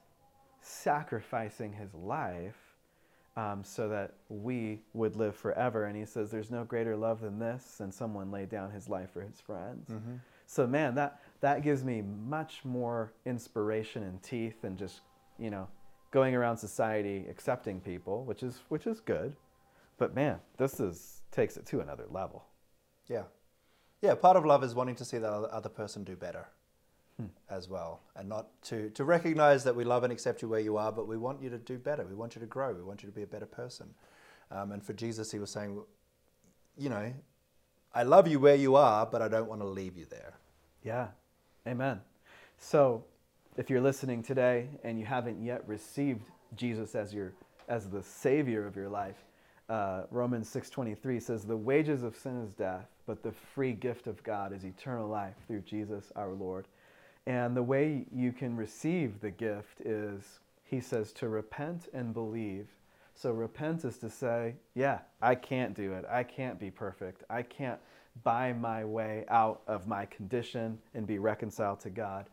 sacrificing 0.61 1.73
his 1.73 1.93
life 1.93 2.60
um, 3.41 3.63
so 3.63 3.89
that 3.89 4.13
we 4.29 4.79
would 4.93 5.15
live 5.15 5.35
forever. 5.35 5.85
And 5.85 5.97
he 5.97 6.05
says, 6.05 6.29
There's 6.29 6.51
no 6.51 6.63
greater 6.63 6.95
love 6.95 7.21
than 7.21 7.39
this, 7.39 7.79
and 7.79 7.93
someone 7.93 8.31
laid 8.31 8.49
down 8.49 8.71
his 8.71 8.87
life 8.87 9.11
for 9.11 9.21
his 9.21 9.39
friends. 9.39 9.89
So, 10.45 10.67
man, 10.67 10.95
that, 10.95 11.21
that 11.39 11.63
gives 11.63 11.83
me 11.83 12.01
much 12.01 12.65
more 12.65 13.13
inspiration 13.25 14.03
and 14.03 14.21
teeth 14.21 14.61
than 14.61 14.77
just, 14.77 15.01
you 15.39 15.49
know, 15.49 15.67
going 16.11 16.35
around 16.35 16.57
society 16.57 17.25
accepting 17.29 17.79
people, 17.79 18.25
which 18.25 18.43
is, 18.43 18.59
which 18.67 18.85
is 18.85 18.99
good. 18.99 19.35
But, 19.97 20.13
man, 20.13 20.39
this 20.57 20.79
is, 20.79 21.21
takes 21.31 21.55
it 21.57 21.65
to 21.67 21.79
another 21.79 22.05
level. 22.09 22.43
Yeah. 23.07 23.23
Yeah, 24.01 24.15
part 24.15 24.35
of 24.35 24.45
love 24.45 24.63
is 24.63 24.75
wanting 24.75 24.95
to 24.95 25.05
see 25.05 25.19
the 25.19 25.29
other 25.29 25.69
person 25.69 26.03
do 26.03 26.15
better 26.15 26.47
as 27.49 27.69
well. 27.69 28.01
And 28.15 28.29
not 28.29 28.47
to, 28.63 28.89
to 28.91 29.03
recognize 29.03 29.63
that 29.63 29.75
we 29.75 29.83
love 29.83 30.03
and 30.03 30.11
accept 30.11 30.41
you 30.41 30.47
where 30.47 30.59
you 30.59 30.77
are, 30.77 30.91
but 30.91 31.07
we 31.07 31.17
want 31.17 31.41
you 31.41 31.49
to 31.49 31.57
do 31.57 31.77
better. 31.77 32.05
We 32.05 32.15
want 32.15 32.35
you 32.35 32.41
to 32.41 32.47
grow. 32.47 32.73
We 32.73 32.83
want 32.83 33.03
you 33.03 33.09
to 33.09 33.15
be 33.15 33.23
a 33.23 33.27
better 33.27 33.45
person. 33.45 33.87
Um, 34.51 34.71
and 34.71 34.83
for 34.83 34.93
Jesus, 34.93 35.31
he 35.31 35.39
was 35.39 35.49
saying, 35.49 35.81
you 36.77 36.89
know, 36.89 37.13
I 37.93 38.03
love 38.03 38.27
you 38.27 38.39
where 38.39 38.55
you 38.55 38.75
are, 38.75 39.05
but 39.05 39.21
I 39.21 39.27
don't 39.27 39.47
want 39.47 39.61
to 39.61 39.67
leave 39.67 39.97
you 39.97 40.05
there. 40.09 40.33
Yeah. 40.83 41.07
Amen. 41.67 42.01
So, 42.57 43.03
if 43.57 43.69
you're 43.69 43.81
listening 43.81 44.23
today 44.23 44.69
and 44.83 44.97
you 44.97 45.05
haven't 45.05 45.43
yet 45.43 45.67
received 45.67 46.21
Jesus 46.55 46.95
as 46.95 47.13
your 47.13 47.33
as 47.67 47.89
the 47.89 48.01
savior 48.01 48.65
of 48.65 48.75
your 48.75 48.89
life, 48.89 49.23
uh, 49.69 50.03
Romans 50.09 50.49
6:23 50.49 51.19
says 51.19 51.45
the 51.45 51.55
wages 51.55 52.03
of 52.03 52.15
sin 52.15 52.41
is 52.41 52.53
death, 52.53 52.87
but 53.05 53.23
the 53.23 53.31
free 53.31 53.73
gift 53.73 54.07
of 54.07 54.21
God 54.23 54.53
is 54.53 54.63
eternal 54.65 55.07
life 55.07 55.35
through 55.47 55.61
Jesus 55.61 56.11
our 56.15 56.33
Lord. 56.33 56.67
And 57.27 57.55
the 57.55 57.63
way 57.63 58.05
you 58.11 58.31
can 58.31 58.55
receive 58.55 59.19
the 59.19 59.31
gift 59.31 59.81
is 59.81 60.39
he 60.63 60.79
says 60.79 61.11
to 61.13 61.29
repent 61.29 61.87
and 61.93 62.13
believe. 62.13 62.67
So 63.13 63.31
repent 63.31 63.85
is 63.85 63.97
to 63.99 64.09
say, 64.09 64.55
yeah, 64.73 64.99
I 65.21 65.35
can't 65.35 65.75
do 65.75 65.93
it. 65.93 66.05
I 66.09 66.23
can't 66.23 66.59
be 66.59 66.71
perfect. 66.71 67.23
I 67.29 67.43
can't 67.43 67.79
buy 68.23 68.53
my 68.53 68.83
way 68.83 69.25
out 69.29 69.61
of 69.67 69.87
my 69.87 70.05
condition 70.05 70.79
and 70.93 71.05
be 71.05 71.19
reconciled 71.19 71.79
to 71.81 71.89
God. 71.89 72.25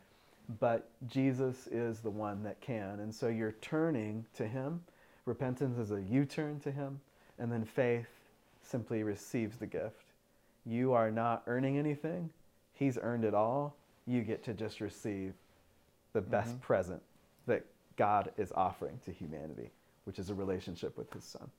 But 0.59 0.89
Jesus 1.07 1.67
is 1.67 1.99
the 1.99 2.09
one 2.09 2.41
that 2.43 2.59
can. 2.59 3.01
And 3.01 3.13
so 3.13 3.27
you're 3.27 3.55
turning 3.61 4.25
to 4.33 4.47
him. 4.47 4.81
Repentance 5.25 5.77
is 5.77 5.91
a 5.91 6.01
U 6.01 6.25
turn 6.25 6.59
to 6.61 6.71
him. 6.71 6.99
And 7.37 7.51
then 7.51 7.63
faith 7.63 8.07
simply 8.63 9.03
receives 9.03 9.57
the 9.57 9.67
gift. 9.67 10.13
You 10.65 10.93
are 10.93 11.11
not 11.11 11.43
earning 11.45 11.77
anything, 11.77 12.31
he's 12.73 12.97
earned 13.01 13.23
it 13.23 13.33
all. 13.33 13.75
You 14.09 14.23
get 14.23 14.43
to 14.45 14.53
just 14.53 14.81
receive 14.81 15.33
the 16.13 16.21
best 16.21 16.59
present 16.61 17.01
that 17.45 17.65
God 17.95 18.31
is 18.37 18.51
offering 18.55 18.99
to 19.05 19.11
humanity, 19.11 19.69
which 20.05 20.17
is 20.17 20.29
a 20.29 20.33
relationship 20.33 20.97
with 20.97 21.13
his 21.13 21.23
son. 21.23 21.49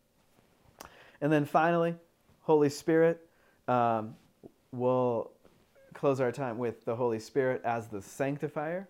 And 1.21 1.33
then 1.33 1.45
finally, 1.45 1.95
Holy 2.42 2.69
Spirit. 2.69 3.26
Um, 3.69 4.16
we'll 4.73 5.30
close 5.95 6.21
our 6.21 6.33
time 6.33 6.59
with 6.59 6.85
the 6.85 6.97
Holy 6.97 7.21
Spirit 7.21 7.62
as 7.64 7.87
the 7.87 8.02
sanctifier. 8.02 8.88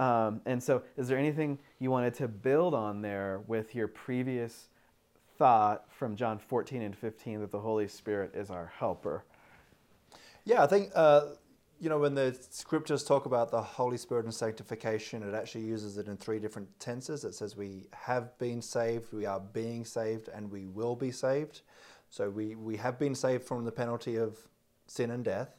Um, 0.00 0.40
and 0.46 0.62
so, 0.62 0.82
is 0.96 1.08
there 1.08 1.18
anything 1.18 1.58
you 1.78 1.90
wanted 1.90 2.14
to 2.14 2.28
build 2.28 2.74
on 2.74 3.02
there 3.02 3.40
with 3.46 3.74
your 3.74 3.88
previous 3.88 4.68
thought 5.38 5.84
from 5.90 6.14
John 6.14 6.38
14 6.38 6.82
and 6.82 6.96
15 6.96 7.40
that 7.40 7.50
the 7.50 7.58
Holy 7.58 7.88
Spirit 7.88 8.32
is 8.34 8.50
our 8.50 8.72
helper? 8.78 9.24
Yeah, 10.44 10.62
I 10.62 10.66
think 10.66 10.90
uh, 10.94 11.22
you 11.82 11.88
know 11.88 11.98
when 11.98 12.14
the 12.14 12.38
scriptures 12.50 13.02
talk 13.02 13.26
about 13.26 13.50
the 13.50 13.60
Holy 13.60 13.96
Spirit 13.96 14.24
and 14.24 14.32
sanctification, 14.32 15.24
it 15.24 15.34
actually 15.34 15.64
uses 15.64 15.98
it 15.98 16.06
in 16.06 16.16
three 16.16 16.38
different 16.38 16.68
tenses. 16.78 17.24
It 17.24 17.34
says 17.34 17.56
we 17.56 17.88
have 17.92 18.38
been 18.38 18.62
saved, 18.62 19.12
we 19.12 19.26
are 19.26 19.40
being 19.40 19.84
saved, 19.84 20.28
and 20.28 20.48
we 20.48 20.68
will 20.68 20.94
be 20.94 21.10
saved. 21.10 21.62
So 22.08 22.30
we 22.30 22.54
we 22.54 22.76
have 22.76 23.00
been 23.00 23.16
saved 23.16 23.42
from 23.42 23.64
the 23.64 23.72
penalty 23.72 24.14
of 24.14 24.38
sin 24.86 25.10
and 25.10 25.24
death, 25.24 25.58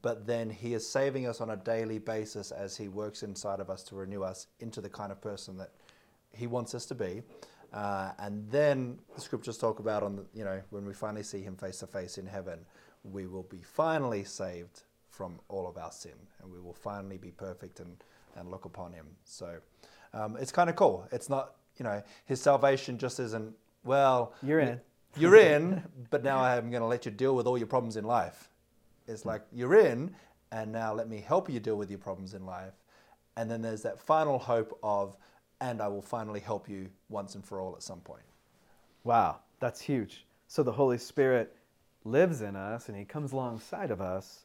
but 0.00 0.28
then 0.28 0.48
He 0.48 0.74
is 0.74 0.88
saving 0.88 1.26
us 1.26 1.40
on 1.40 1.50
a 1.50 1.56
daily 1.56 1.98
basis 1.98 2.52
as 2.52 2.76
He 2.76 2.86
works 2.86 3.24
inside 3.24 3.58
of 3.58 3.68
us 3.68 3.82
to 3.84 3.96
renew 3.96 4.22
us 4.22 4.46
into 4.60 4.80
the 4.80 4.88
kind 4.88 5.10
of 5.10 5.20
person 5.20 5.56
that 5.56 5.72
He 6.30 6.46
wants 6.46 6.72
us 6.72 6.86
to 6.86 6.94
be. 6.94 7.22
Uh, 7.72 8.12
and 8.20 8.48
then 8.48 8.96
the 9.16 9.20
scriptures 9.20 9.58
talk 9.58 9.80
about 9.80 10.04
on 10.04 10.14
the, 10.14 10.24
you 10.32 10.44
know 10.44 10.62
when 10.70 10.86
we 10.86 10.94
finally 10.94 11.24
see 11.24 11.40
Him 11.40 11.56
face 11.56 11.80
to 11.80 11.88
face 11.88 12.16
in 12.16 12.26
heaven, 12.26 12.60
we 13.02 13.26
will 13.26 13.42
be 13.42 13.60
finally 13.60 14.22
saved 14.22 14.84
from 15.18 15.40
all 15.48 15.66
of 15.66 15.76
our 15.76 15.90
sin, 15.90 16.12
and 16.40 16.50
we 16.50 16.60
will 16.60 16.72
finally 16.72 17.18
be 17.18 17.32
perfect 17.32 17.80
and 17.80 17.96
and 18.36 18.48
look 18.50 18.64
upon 18.64 18.92
Him. 18.92 19.06
So 19.24 19.56
um, 20.14 20.36
it's 20.40 20.52
kind 20.52 20.70
of 20.70 20.76
cool. 20.76 21.06
It's 21.10 21.28
not 21.28 21.56
you 21.76 21.84
know 21.84 22.00
His 22.24 22.40
salvation 22.40 22.96
just 22.96 23.18
isn't 23.18 23.52
well. 23.84 24.32
You're 24.42 24.60
in. 24.60 24.80
You're 25.16 25.36
in, 25.36 25.82
but 26.10 26.22
now 26.22 26.38
I'm 26.38 26.70
going 26.70 26.82
to 26.82 26.86
let 26.86 27.04
you 27.04 27.10
deal 27.10 27.34
with 27.34 27.46
all 27.46 27.58
your 27.58 27.66
problems 27.66 27.96
in 27.96 28.04
life. 28.04 28.50
It's 29.08 29.24
like 29.24 29.42
you're 29.52 29.74
in, 29.74 30.14
and 30.52 30.70
now 30.70 30.94
let 30.94 31.08
me 31.08 31.24
help 31.26 31.50
you 31.50 31.58
deal 31.58 31.76
with 31.76 31.90
your 31.90 31.98
problems 31.98 32.34
in 32.34 32.46
life. 32.46 32.74
And 33.36 33.50
then 33.50 33.60
there's 33.60 33.82
that 33.82 33.98
final 33.98 34.38
hope 34.38 34.78
of, 34.82 35.16
and 35.60 35.80
I 35.80 35.88
will 35.88 36.02
finally 36.02 36.40
help 36.40 36.68
you 36.68 36.88
once 37.08 37.34
and 37.34 37.44
for 37.44 37.60
all 37.60 37.74
at 37.74 37.82
some 37.82 38.00
point. 38.00 38.22
Wow, 39.02 39.40
that's 39.58 39.80
huge. 39.80 40.26
So 40.46 40.62
the 40.62 40.72
Holy 40.72 40.98
Spirit 40.98 41.56
lives 42.04 42.42
in 42.42 42.54
us 42.54 42.88
and 42.88 42.96
he 42.96 43.04
comes 43.04 43.32
alongside 43.32 43.90
of 43.90 44.00
us 44.00 44.44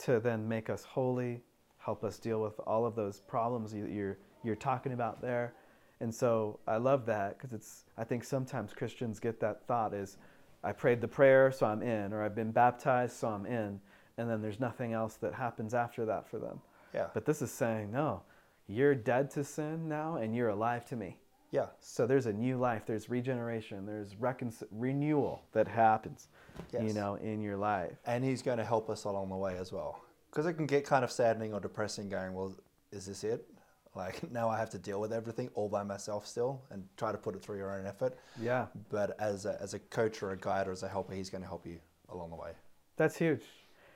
to 0.00 0.20
then 0.20 0.48
make 0.48 0.70
us 0.70 0.84
holy, 0.84 1.42
help 1.78 2.04
us 2.04 2.18
deal 2.18 2.40
with 2.40 2.58
all 2.60 2.84
of 2.86 2.94
those 2.94 3.20
problems 3.20 3.72
you- 3.74 3.86
you're 3.86 4.18
you're 4.42 4.56
talking 4.56 4.92
about 4.92 5.20
there. 5.20 5.52
And 6.00 6.14
so 6.14 6.58
I 6.66 6.78
love 6.78 7.04
that 7.06 7.36
because 7.36 7.52
it's 7.52 7.84
I 7.98 8.04
think 8.04 8.24
sometimes 8.24 8.72
Christians 8.72 9.20
get 9.20 9.38
that 9.40 9.66
thought 9.66 9.92
is 9.92 10.16
I 10.64 10.72
prayed 10.72 11.00
the 11.02 11.08
prayer 11.08 11.52
so 11.52 11.66
I'm 11.66 11.82
in 11.82 12.14
or 12.14 12.22
I've 12.22 12.34
been 12.34 12.52
baptized 12.52 13.16
so 13.16 13.28
I'm 13.28 13.44
in 13.44 13.80
and 14.16 14.28
then 14.30 14.40
there's 14.40 14.60
nothing 14.60 14.94
else 14.94 15.16
that 15.16 15.34
happens 15.34 15.74
after 15.74 16.06
that 16.06 16.26
for 16.26 16.38
them. 16.38 16.60
Yeah. 16.94 17.08
But 17.12 17.26
this 17.26 17.42
is 17.42 17.50
saying 17.50 17.90
no, 17.92 18.22
you're 18.66 18.94
dead 18.94 19.30
to 19.32 19.44
sin 19.44 19.88
now 19.88 20.16
and 20.16 20.34
you're 20.34 20.48
alive 20.48 20.86
to 20.86 20.96
me. 20.96 21.18
Yeah. 21.50 21.66
So 21.80 22.06
there's 22.06 22.26
a 22.26 22.32
new 22.32 22.56
life, 22.56 22.82
there's 22.86 23.08
regeneration, 23.10 23.84
there's 23.86 24.14
recon- 24.16 24.52
renewal 24.70 25.42
that 25.52 25.66
happens, 25.68 26.28
you 26.72 26.92
know, 26.94 27.14
in 27.16 27.40
your 27.42 27.56
life. 27.56 27.96
And 28.06 28.24
He's 28.24 28.42
going 28.42 28.58
to 28.58 28.64
help 28.64 28.88
us 28.88 29.04
along 29.04 29.30
the 29.30 29.36
way 29.36 29.56
as 29.58 29.72
well. 29.72 30.00
Because 30.30 30.46
it 30.46 30.54
can 30.54 30.66
get 30.66 30.84
kind 30.86 31.04
of 31.04 31.10
saddening 31.10 31.52
or 31.52 31.58
depressing 31.60 32.08
going, 32.08 32.34
well, 32.34 32.54
is 32.92 33.06
this 33.06 33.24
it? 33.24 33.46
Like 33.96 34.30
now 34.38 34.48
I 34.48 34.58
have 34.58 34.70
to 34.70 34.78
deal 34.78 35.00
with 35.00 35.12
everything 35.12 35.50
all 35.54 35.68
by 35.68 35.82
myself 35.82 36.24
still 36.26 36.62
and 36.70 36.84
try 36.96 37.10
to 37.10 37.18
put 37.18 37.34
it 37.34 37.42
through 37.42 37.56
your 37.58 37.76
own 37.76 37.84
effort. 37.86 38.16
Yeah, 38.40 38.66
But 38.88 39.18
as 39.18 39.44
a, 39.46 39.58
as 39.60 39.74
a 39.74 39.80
coach 39.80 40.22
or 40.22 40.30
a 40.30 40.36
guide 40.36 40.68
or 40.68 40.72
as 40.72 40.84
a 40.84 40.88
helper, 40.88 41.14
He's 41.14 41.30
going 41.30 41.42
to 41.42 41.48
help 41.48 41.66
you 41.66 41.78
along 42.10 42.30
the 42.30 42.36
way. 42.36 42.52
that's 42.96 43.16
huge. 43.16 43.42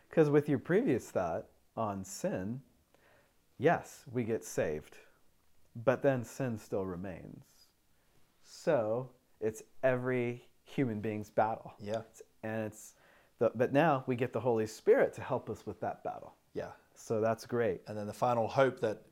Because 0.09 0.29
with 0.31 0.49
your 0.49 0.59
previous 0.61 1.09
thought 1.11 1.47
on 1.77 2.05
sin, 2.05 2.61
yes, 3.59 4.05
we 4.13 4.25
get 4.25 4.45
saved, 4.45 4.97
but 5.77 6.03
then 6.03 6.25
sin 6.25 6.59
still 6.59 6.85
remains. 6.85 7.45
So 8.45 9.11
it's 9.41 9.63
every 9.83 10.47
human 10.65 11.01
being's 11.01 11.31
battle. 11.31 11.75
Yeah. 11.81 11.95
It's- 11.95 12.23
and 12.43 12.67
it's, 12.67 12.95
the, 13.39 13.51
but 13.55 13.73
now 13.73 14.05
we 14.07 14.17
get 14.17 14.33
the 14.33 14.41
Holy 14.41 14.67
Spirit 14.67 15.15
to 15.15 15.23
help 15.23 15.49
us 15.49 15.67
with 15.67 15.81
that 15.81 16.05
battle. 16.05 16.35
Yeah. 16.53 16.73
So 16.95 17.21
that's 17.21 17.47
great. 17.47 17.81
And 17.89 17.97
then 17.97 18.07
the 18.07 18.13
final 18.13 18.47
hope 18.47 18.81
that 18.81 19.03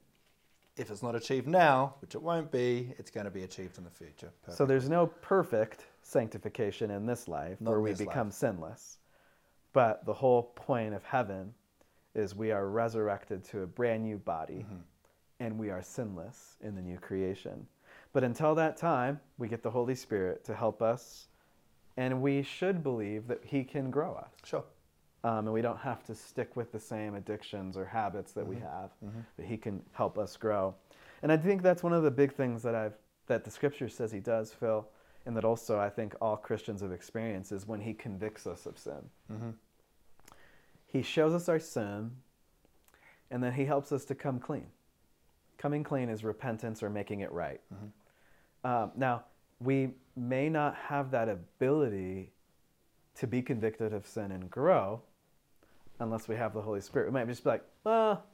if 0.76 0.90
it's 0.90 1.02
not 1.02 1.14
achieved 1.14 1.48
now, 1.48 1.94
which 2.00 2.14
it 2.14 2.22
won't 2.22 2.50
be, 2.52 2.94
it's 2.98 3.10
going 3.10 3.24
to 3.24 3.30
be 3.30 3.42
achieved 3.42 3.78
in 3.78 3.84
the 3.84 3.90
future. 3.90 4.30
So 4.48 4.64
there's 4.64 4.88
no 4.88 5.06
perfect 5.06 5.86
sanctification 6.02 6.90
in 6.90 7.06
this 7.06 7.28
life 7.28 7.60
Not 7.60 7.70
where 7.70 7.80
we 7.80 7.90
this 7.90 8.00
life. 8.00 8.08
become 8.08 8.30
sinless. 8.30 8.98
But 9.72 10.04
the 10.06 10.12
whole 10.12 10.42
point 10.42 10.94
of 10.94 11.04
heaven 11.04 11.54
is 12.14 12.34
we 12.34 12.52
are 12.52 12.68
resurrected 12.68 13.44
to 13.46 13.62
a 13.62 13.66
brand 13.66 14.02
new 14.02 14.18
body 14.18 14.66
mm-hmm. 14.66 14.80
And 15.42 15.58
we 15.58 15.70
are 15.70 15.82
sinless 15.82 16.56
in 16.60 16.76
the 16.76 16.80
new 16.80 16.96
creation. 16.98 17.66
But 18.12 18.22
until 18.22 18.54
that 18.54 18.76
time, 18.76 19.18
we 19.38 19.48
get 19.48 19.62
the 19.64 19.70
Holy 19.70 19.96
Spirit 19.96 20.44
to 20.44 20.54
help 20.54 20.80
us, 20.80 21.26
and 21.96 22.22
we 22.22 22.44
should 22.44 22.82
believe 22.84 23.26
that 23.26 23.40
He 23.44 23.64
can 23.64 23.90
grow 23.90 24.14
us. 24.14 24.30
Sure. 24.44 24.64
Um, 25.24 25.46
and 25.46 25.52
we 25.52 25.60
don't 25.60 25.78
have 25.78 26.04
to 26.04 26.14
stick 26.14 26.54
with 26.54 26.70
the 26.70 26.78
same 26.78 27.16
addictions 27.16 27.76
or 27.76 27.84
habits 27.84 28.32
that 28.32 28.46
we 28.46 28.56
mm-hmm. 28.56 28.64
have, 28.66 28.90
mm-hmm. 29.04 29.20
but 29.36 29.44
He 29.44 29.56
can 29.56 29.82
help 29.92 30.16
us 30.16 30.36
grow. 30.36 30.74
And 31.22 31.32
I 31.32 31.36
think 31.36 31.62
that's 31.62 31.82
one 31.82 31.92
of 31.92 32.04
the 32.04 32.10
big 32.10 32.32
things 32.32 32.62
that 32.62 32.76
I've 32.76 32.94
that 33.26 33.44
the 33.44 33.50
Scripture 33.50 33.88
says 33.88 34.12
He 34.12 34.20
does, 34.20 34.52
Phil, 34.52 34.86
and 35.26 35.36
that 35.36 35.44
also 35.44 35.78
I 35.80 35.90
think 35.90 36.14
all 36.20 36.36
Christians 36.36 36.82
have 36.82 36.92
experienced 36.92 37.50
is 37.50 37.66
when 37.66 37.80
He 37.80 37.94
convicts 37.94 38.46
us 38.46 38.64
of 38.66 38.78
sin. 38.78 39.10
Mm-hmm. 39.32 39.50
He 40.86 41.02
shows 41.02 41.34
us 41.34 41.48
our 41.48 41.58
sin, 41.58 42.12
and 43.30 43.42
then 43.42 43.54
He 43.54 43.64
helps 43.64 43.90
us 43.90 44.04
to 44.04 44.14
come 44.14 44.38
clean. 44.38 44.66
Coming 45.62 45.84
clean 45.84 46.08
is 46.08 46.24
repentance 46.24 46.82
or 46.82 46.90
making 46.90 47.20
it 47.20 47.30
right. 47.30 47.60
Um, 48.64 48.90
now, 48.96 49.22
we 49.60 49.90
may 50.16 50.48
not 50.48 50.74
have 50.74 51.12
that 51.12 51.28
ability 51.28 52.32
to 53.14 53.28
be 53.28 53.42
convicted 53.42 53.92
of 53.92 54.04
sin 54.04 54.32
and 54.32 54.50
grow 54.50 55.00
unless 56.00 56.26
we 56.26 56.34
have 56.34 56.52
the 56.52 56.60
Holy 56.60 56.80
Spirit. 56.80 57.06
We 57.06 57.12
might 57.12 57.28
just 57.28 57.44
be 57.44 57.50
like, 57.50 57.62
well, 57.84 58.24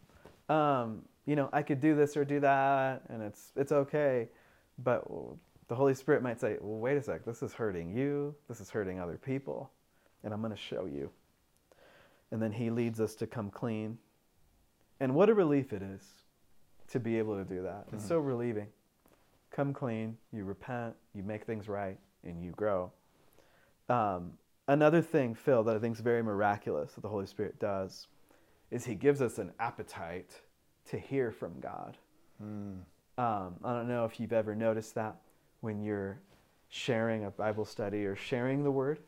um, 0.49 1.03
you 1.27 1.37
know, 1.37 1.51
I 1.53 1.61
could 1.61 1.83
do 1.83 1.95
this 1.95 2.17
or 2.17 2.25
do 2.25 2.41
that, 2.41 3.03
and 3.11 3.23
it's 3.23 3.53
it's 3.57 3.73
okay. 3.73 4.31
But 4.83 5.05
the 5.69 5.75
Holy 5.75 5.93
Spirit 5.93 6.23
might 6.23 6.41
say, 6.41 6.57
well, 6.63 6.79
wait 6.79 6.97
a 6.97 7.03
sec, 7.03 7.27
this 7.27 7.43
is 7.43 7.53
hurting 7.53 7.95
you, 7.95 8.35
this 8.49 8.63
is 8.63 8.71
hurting 8.71 9.01
other 9.01 9.19
people, 9.19 9.71
and 10.25 10.33
I'm 10.33 10.41
going 10.41 10.51
to 10.51 10.57
show 10.57 10.87
you. 10.87 11.11
And 12.31 12.41
then 12.41 12.53
He 12.53 12.71
leads 12.71 13.03
us 13.03 13.15
to 13.17 13.27
come 13.27 13.51
clean. 13.51 13.99
And 14.99 15.15
what 15.15 15.29
a 15.29 15.35
relief 15.35 15.75
it 15.75 15.83
is 15.83 16.03
to 16.93 17.01
be 17.01 17.19
able 17.19 17.37
to 17.37 17.45
do 17.45 17.63
that. 17.63 17.87
It's 17.93 18.07
so 18.07 18.19
relieving. 18.19 18.69
Come 19.51 19.73
clean, 19.73 20.17
you 20.33 20.45
repent, 20.45 20.95
you 21.15 21.23
make 21.23 21.45
things 21.45 21.69
right, 21.69 21.99
and 22.25 22.43
you 22.43 22.53
grow. 22.53 22.93
Um, 23.89 24.33
another 24.67 25.01
thing, 25.03 25.35
Phil, 25.35 25.65
that 25.65 25.77
I 25.77 25.79
think 25.79 25.97
is 25.97 26.01
very 26.01 26.23
miraculous 26.23 26.93
that 26.93 27.01
the 27.01 27.09
Holy 27.09 27.27
Spirit 27.27 27.59
does 27.59 28.07
is 28.71 28.85
He 28.85 28.95
gives 28.95 29.23
us 29.23 29.39
an 29.39 29.53
appetite 29.59 30.31
to 30.91 30.99
hear 30.99 31.31
from 31.33 31.61
God. 31.61 31.97
Um, 33.19 33.55
I 33.65 33.73
don't 33.73 33.89
know 33.89 34.05
if 34.05 34.21
you've 34.21 34.33
ever 34.33 34.55
noticed 34.55 34.95
that 34.95 35.17
when 35.61 35.83
you're 35.83 36.21
sharing 36.69 37.25
a 37.25 37.31
Bible 37.31 37.65
study 37.65 38.05
or 38.05 38.15
sharing 38.15 38.63
the 38.63 38.71
Word. 38.71 39.01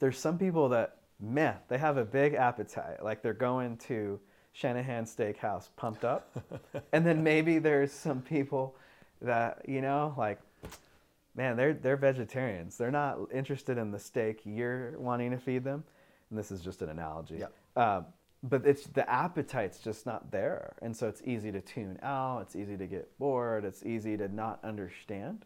There's 0.00 0.18
some 0.18 0.38
people 0.38 0.68
that, 0.70 0.98
man, 1.20 1.56
they 1.68 1.78
have 1.78 1.96
a 1.96 2.04
big 2.04 2.34
appetite. 2.34 3.02
Like 3.02 3.22
they're 3.22 3.32
going 3.32 3.78
to 3.88 4.20
Shanahan 4.52 5.04
Steakhouse 5.04 5.68
pumped 5.76 6.04
up. 6.04 6.36
and 6.92 7.06
then 7.06 7.22
maybe 7.22 7.58
there's 7.58 7.92
some 7.92 8.22
people 8.22 8.76
that, 9.22 9.62
you 9.68 9.80
know, 9.80 10.14
like, 10.16 10.40
man, 11.34 11.56
they're, 11.56 11.74
they're 11.74 11.96
vegetarians. 11.96 12.76
They're 12.76 12.90
not 12.90 13.18
interested 13.32 13.78
in 13.78 13.90
the 13.90 13.98
steak 13.98 14.40
you're 14.44 14.98
wanting 14.98 15.30
to 15.30 15.38
feed 15.38 15.64
them. 15.64 15.84
And 16.30 16.38
this 16.38 16.50
is 16.50 16.60
just 16.60 16.82
an 16.82 16.88
analogy. 16.88 17.40
Yeah. 17.40 17.46
Um, 17.76 18.06
but 18.42 18.66
it's 18.66 18.86
the 18.86 19.08
appetite's 19.10 19.78
just 19.78 20.06
not 20.06 20.30
there, 20.30 20.76
and 20.80 20.96
so 20.96 21.08
it's 21.08 21.22
easy 21.24 21.50
to 21.50 21.60
tune 21.60 21.98
out. 22.02 22.42
It's 22.42 22.54
easy 22.54 22.76
to 22.76 22.86
get 22.86 23.18
bored. 23.18 23.64
It's 23.64 23.84
easy 23.84 24.16
to 24.16 24.28
not 24.28 24.60
understand. 24.62 25.44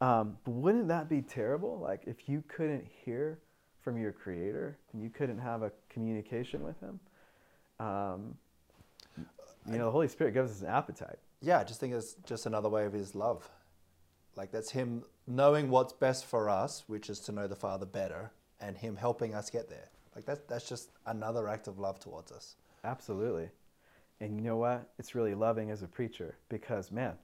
Um, 0.00 0.36
but 0.44 0.50
wouldn't 0.50 0.88
that 0.88 1.08
be 1.08 1.22
terrible? 1.22 1.78
Like 1.78 2.02
if 2.06 2.28
you 2.28 2.42
couldn't 2.48 2.84
hear 3.04 3.38
from 3.80 3.96
your 3.96 4.12
Creator 4.12 4.76
and 4.92 5.02
you 5.02 5.10
couldn't 5.10 5.38
have 5.38 5.62
a 5.62 5.70
communication 5.88 6.64
with 6.64 6.78
Him. 6.80 6.98
Um, 7.80 8.34
you 9.18 9.78
know, 9.78 9.86
the 9.86 9.90
Holy 9.90 10.08
Spirit 10.08 10.34
gives 10.34 10.50
us 10.52 10.62
an 10.62 10.68
appetite. 10.68 11.18
Yeah, 11.40 11.58
I 11.60 11.64
just 11.64 11.80
think 11.80 11.92
it's 11.94 12.14
just 12.24 12.46
another 12.46 12.68
way 12.68 12.84
of 12.86 12.92
his 12.92 13.14
love. 13.14 13.48
Like 14.36 14.52
that's 14.52 14.70
him 14.70 15.02
knowing 15.26 15.70
what's 15.70 15.92
best 15.92 16.24
for 16.26 16.48
us, 16.48 16.84
which 16.86 17.10
is 17.10 17.20
to 17.20 17.32
know 17.32 17.46
the 17.46 17.56
Father 17.56 17.86
better, 17.86 18.30
and 18.60 18.76
him 18.76 18.96
helping 18.96 19.34
us 19.34 19.50
get 19.50 19.68
there. 19.68 19.88
Like 20.14 20.24
that's 20.24 20.40
that's 20.48 20.68
just 20.68 20.90
another 21.06 21.48
act 21.48 21.68
of 21.68 21.78
love 21.78 21.98
towards 21.98 22.32
us. 22.32 22.56
Absolutely. 22.84 23.48
And 24.20 24.34
you 24.36 24.40
know 24.42 24.56
what? 24.56 24.88
It's 24.98 25.14
really 25.14 25.34
loving 25.34 25.70
as 25.70 25.82
a 25.82 25.86
preacher 25.88 26.36
because, 26.48 26.90
man, 26.90 27.14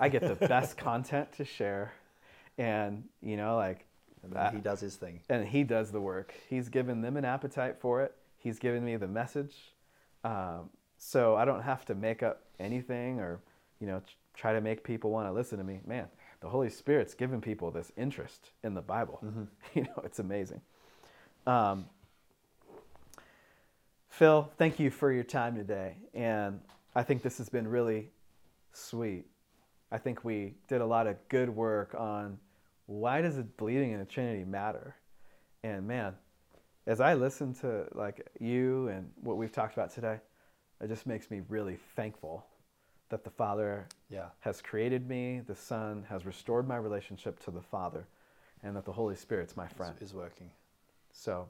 I 0.00 0.08
get 0.10 0.20
the 0.22 0.34
best 0.46 0.76
content 0.88 1.32
to 1.38 1.44
share. 1.46 1.92
And, 2.58 3.04
you 3.22 3.38
know, 3.38 3.56
like, 3.56 3.86
And 4.22 4.32
that- 4.34 4.52
he 4.52 4.60
does 4.60 4.80
his 4.80 4.96
thing. 4.96 5.20
and 5.30 5.46
he 5.48 5.64
does 5.64 5.92
the 5.92 6.00
work. 6.00 6.34
He's 6.50 6.68
given 6.68 7.00
them 7.00 7.16
an 7.16 7.24
appetite 7.24 7.78
for 7.80 8.02
it. 8.02 8.14
He's 8.36 8.58
given 8.58 8.84
me 8.84 8.96
the 8.96 9.06
message, 9.08 9.71
um, 10.24 10.70
so 10.98 11.36
I 11.36 11.44
don't 11.44 11.62
have 11.62 11.84
to 11.86 11.94
make 11.94 12.22
up 12.22 12.42
anything 12.58 13.20
or, 13.20 13.40
you 13.80 13.86
know, 13.86 14.02
try 14.34 14.52
to 14.52 14.60
make 14.60 14.84
people 14.84 15.10
want 15.10 15.28
to 15.28 15.32
listen 15.32 15.58
to 15.58 15.64
me. 15.64 15.80
Man, 15.86 16.06
the 16.40 16.48
Holy 16.48 16.70
Spirit's 16.70 17.14
given 17.14 17.40
people 17.40 17.70
this 17.70 17.92
interest 17.96 18.50
in 18.62 18.74
the 18.74 18.80
Bible. 18.80 19.22
you 19.74 19.82
know, 19.82 20.02
it's 20.04 20.18
amazing. 20.18 20.60
Um, 21.46 21.86
Phil, 24.10 24.50
thank 24.58 24.78
you 24.78 24.90
for 24.90 25.10
your 25.10 25.24
time 25.24 25.56
today, 25.56 25.96
and 26.12 26.60
I 26.94 27.02
think 27.02 27.22
this 27.22 27.38
has 27.38 27.48
been 27.48 27.66
really 27.66 28.10
sweet. 28.72 29.26
I 29.90 29.98
think 29.98 30.24
we 30.24 30.54
did 30.68 30.80
a 30.80 30.86
lot 30.86 31.06
of 31.06 31.16
good 31.28 31.48
work 31.48 31.94
on 31.98 32.38
why 32.86 33.22
does 33.22 33.36
believing 33.56 33.92
in 33.92 33.98
the 33.98 34.04
Trinity 34.04 34.44
matter? 34.44 34.96
And 35.62 35.86
man, 35.86 36.14
as 36.86 37.00
I 37.00 37.14
listen 37.14 37.54
to 37.56 37.86
like 37.92 38.28
you 38.40 38.88
and 38.88 39.10
what 39.22 39.36
we've 39.36 39.52
talked 39.52 39.74
about 39.74 39.92
today, 39.92 40.18
it 40.80 40.88
just 40.88 41.06
makes 41.06 41.30
me 41.30 41.42
really 41.48 41.78
thankful 41.94 42.44
that 43.08 43.24
the 43.24 43.30
Father 43.30 43.86
Yeah. 44.08 44.30
has 44.40 44.60
created 44.62 45.08
me, 45.08 45.40
the 45.40 45.54
Son 45.54 46.04
has 46.08 46.24
restored 46.24 46.66
my 46.66 46.76
relationship 46.76 47.38
to 47.40 47.50
the 47.50 47.60
Father, 47.60 48.06
and 48.62 48.74
that 48.76 48.84
the 48.84 48.92
Holy 48.92 49.16
Spirit's 49.16 49.56
my 49.56 49.68
friend. 49.68 49.94
Is 50.00 50.14
working. 50.14 50.50
So, 51.12 51.48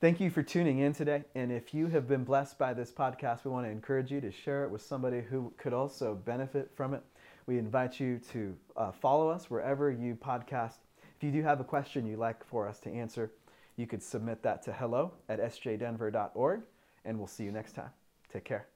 thank 0.00 0.20
you 0.20 0.30
for 0.30 0.42
tuning 0.42 0.78
in 0.78 0.92
today. 0.92 1.24
And 1.34 1.50
if 1.50 1.74
you 1.74 1.88
have 1.88 2.06
been 2.08 2.24
blessed 2.24 2.58
by 2.58 2.74
this 2.74 2.92
podcast, 2.92 3.44
we 3.44 3.50
want 3.50 3.66
to 3.66 3.70
encourage 3.70 4.10
you 4.12 4.20
to 4.20 4.30
share 4.30 4.64
it 4.64 4.70
with 4.70 4.82
somebody 4.82 5.20
who 5.20 5.52
could 5.58 5.72
also 5.72 6.14
benefit 6.14 6.70
from 6.74 6.94
it. 6.94 7.02
We 7.46 7.58
invite 7.58 7.98
you 7.98 8.20
to 8.32 8.56
uh, 8.76 8.92
follow 8.92 9.28
us 9.28 9.50
wherever 9.50 9.90
you 9.90 10.14
podcast. 10.14 10.76
If 11.16 11.24
you 11.24 11.32
do 11.32 11.42
have 11.42 11.60
a 11.60 11.64
question 11.64 12.06
you'd 12.06 12.18
like 12.20 12.44
for 12.44 12.68
us 12.68 12.78
to 12.80 12.90
answer, 12.90 13.32
you 13.76 13.86
could 13.86 14.02
submit 14.02 14.42
that 14.42 14.62
to 14.64 14.72
hello 14.72 15.12
at 15.28 15.40
sjdenver.org, 15.40 16.62
and 17.04 17.18
we'll 17.18 17.26
see 17.26 17.44
you 17.44 17.52
next 17.52 17.74
time. 17.74 17.90
Take 18.32 18.44
care. 18.44 18.66